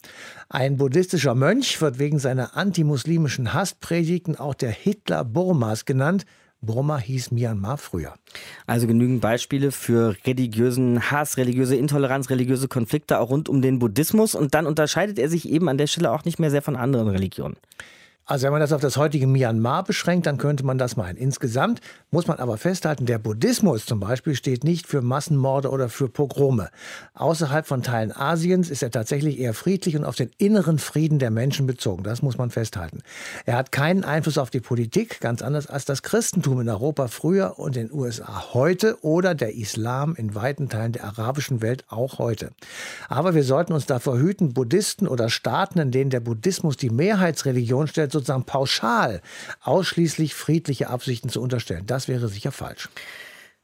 Ein 0.49 0.77
buddhistischer 0.77 1.35
Mönch 1.35 1.81
wird 1.81 1.99
wegen 1.99 2.19
seiner 2.19 2.57
antimuslimischen 2.57 3.53
Hasspredigten 3.53 4.37
auch 4.37 4.55
der 4.55 4.71
Hitler 4.71 5.25
Burmas 5.25 5.85
genannt. 5.85 6.25
Burma 6.63 6.99
hieß 6.99 7.33
Myanmar 7.33 7.77
früher. 7.77 8.15
Also 8.67 8.87
genügend 8.87 9.21
Beispiele 9.21 9.73
für 9.73 10.15
religiösen 10.25 11.11
Hass, 11.11 11.37
religiöse 11.37 11.75
Intoleranz, 11.75 12.31
religiöse 12.31 12.69
Konflikte 12.69 13.19
auch 13.19 13.31
rund 13.31 13.49
um 13.49 13.63
den 13.63 13.81
Buddhismus. 13.81 14.37
Und 14.37 14.55
dann 14.55 14.67
unterscheidet 14.67 15.19
er 15.19 15.29
sich 15.29 15.49
eben 15.49 15.69
an 15.69 15.77
der 15.77 15.89
Stelle 15.89 16.13
auch 16.13 16.25
nicht 16.25 16.39
mehr 16.39 16.53
sehr 16.53 16.63
von 16.63 16.77
anderen 16.77 17.09
Religionen. 17.09 17.57
Also 18.25 18.45
wenn 18.45 18.53
man 18.53 18.61
das 18.61 18.73
auf 18.73 18.81
das 18.81 18.97
heutige 18.97 19.27
Myanmar 19.27 19.83
beschränkt, 19.83 20.27
dann 20.27 20.39
könnte 20.39 20.65
man 20.65 20.79
das 20.79 20.97
meinen. 20.97 21.17
Insgesamt 21.17 21.81
muss 22.13 22.29
man 22.29 22.39
aber 22.39 22.57
festhalten, 22.57 23.05
der 23.05 23.19
Buddhismus 23.19 23.85
zum 23.85 23.99
Beispiel 23.99 24.37
steht 24.37 24.63
nicht 24.63 24.87
für 24.87 25.03
Massenmorde 25.03 25.71
oder 25.71 25.89
für 25.89 26.09
Pogrome. 26.09 26.71
Außerhalb 27.15 27.67
von 27.67 27.83
Teilen 27.83 28.13
Asiens 28.15 28.71
ist 28.71 28.83
er 28.83 28.93
tatsächlich 28.93 29.41
eher 29.41 29.55
friedlich 29.55 29.97
und 29.97 30.05
auf 30.05 30.15
den 30.15 30.31
inneren 30.39 30.79
Frieden 30.79 31.19
der 31.19 31.33
Menschen 31.33 31.67
bezogen. 31.67 32.05
Das 32.05 32.23
muss 32.23 32.39
man 32.39 32.51
festhalten. 32.51 33.03
Er 33.45 33.57
hat 33.57 33.73
keinen 33.73 34.05
Einfluss 34.05 34.39
auf 34.39 34.51
die 34.51 34.61
Politik, 34.61 35.21
ganz 35.21 35.43
anders 35.43 35.67
als 35.67 35.85
das 35.85 36.03
Christentum 36.05 36.61
in 36.61 36.69
Europa 36.69 37.09
früher 37.09 37.59
und 37.59 37.77
in 37.77 37.89
den 37.89 37.93
USA 37.93 38.55
heute 38.55 39.03
oder 39.03 39.35
der 39.35 39.57
Islam 39.57 40.15
in 40.15 40.37
weiten 40.37 40.69
Teilen 40.69 40.93
der 40.93 41.05
arabischen 41.05 41.61
Welt 41.61 41.85
auch 41.89 42.21
heute. 42.21 42.53
Aber 43.09 43.35
wir 43.35 43.43
sollten 43.43 43.73
uns 43.73 43.87
davor 43.87 44.17
hüten, 44.19 44.55
Buddhisten 44.55 45.09
oder 45.09 45.29
Staaten, 45.29 45.81
in 45.81 45.91
denen 45.91 46.11
der 46.11 46.21
Buddhismus 46.21 46.77
die 46.77 46.91
Mehrheitsreligion 46.91 47.89
stellt, 47.89 48.12
sozusagen 48.13 48.45
pauschal 48.45 49.23
ausschließlich 49.63 50.35
friedliche 50.35 50.89
Absichten 50.89 51.29
zu 51.29 51.41
unterstellen. 51.41 51.87
Das 51.87 52.09
wäre 52.09 52.29
sicher 52.29 52.53
falsch. 52.53 52.89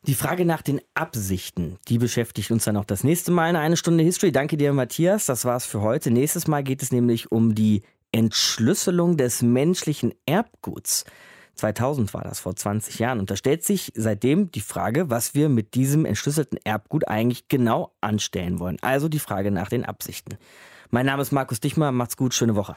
Die 0.06 0.14
Frage 0.14 0.44
nach 0.44 0.62
den 0.62 0.80
Absichten, 0.94 1.78
die 1.88 1.98
beschäftigt 1.98 2.50
uns 2.50 2.64
dann 2.64 2.76
auch 2.76 2.84
das 2.84 3.04
nächste 3.04 3.32
Mal 3.32 3.50
in 3.50 3.56
eine 3.56 3.76
Stunde 3.76 4.04
History. 4.04 4.32
Danke 4.32 4.56
dir, 4.56 4.72
Matthias. 4.72 5.26
Das 5.26 5.44
war's 5.44 5.66
für 5.66 5.80
heute. 5.80 6.10
Nächstes 6.10 6.46
Mal 6.46 6.62
geht 6.62 6.82
es 6.82 6.92
nämlich 6.92 7.32
um 7.32 7.54
die 7.54 7.82
Entschlüsselung 8.12 9.16
des 9.16 9.42
menschlichen 9.42 10.14
Erbguts. 10.24 11.04
2000 11.56 12.14
war 12.14 12.22
das, 12.22 12.40
vor 12.40 12.54
20 12.54 13.00
Jahren. 13.00 13.18
Und 13.18 13.30
da 13.30 13.36
stellt 13.36 13.64
sich 13.64 13.92
seitdem 13.96 14.50
die 14.52 14.60
Frage, 14.60 15.10
was 15.10 15.34
wir 15.34 15.48
mit 15.48 15.74
diesem 15.74 16.04
entschlüsselten 16.04 16.58
Erbgut 16.64 17.08
eigentlich 17.08 17.48
genau 17.48 17.92
anstellen 18.00 18.60
wollen. 18.60 18.78
Also 18.80 19.08
die 19.08 19.18
Frage 19.18 19.50
nach 19.50 19.68
den 19.68 19.84
Absichten. 19.84 20.38
Mein 20.90 21.06
Name 21.06 21.22
ist 21.22 21.32
Markus 21.32 21.60
Dichmer. 21.60 21.92
Macht's 21.92 22.16
gut. 22.16 22.32
Schöne 22.32 22.54
Woche. 22.54 22.76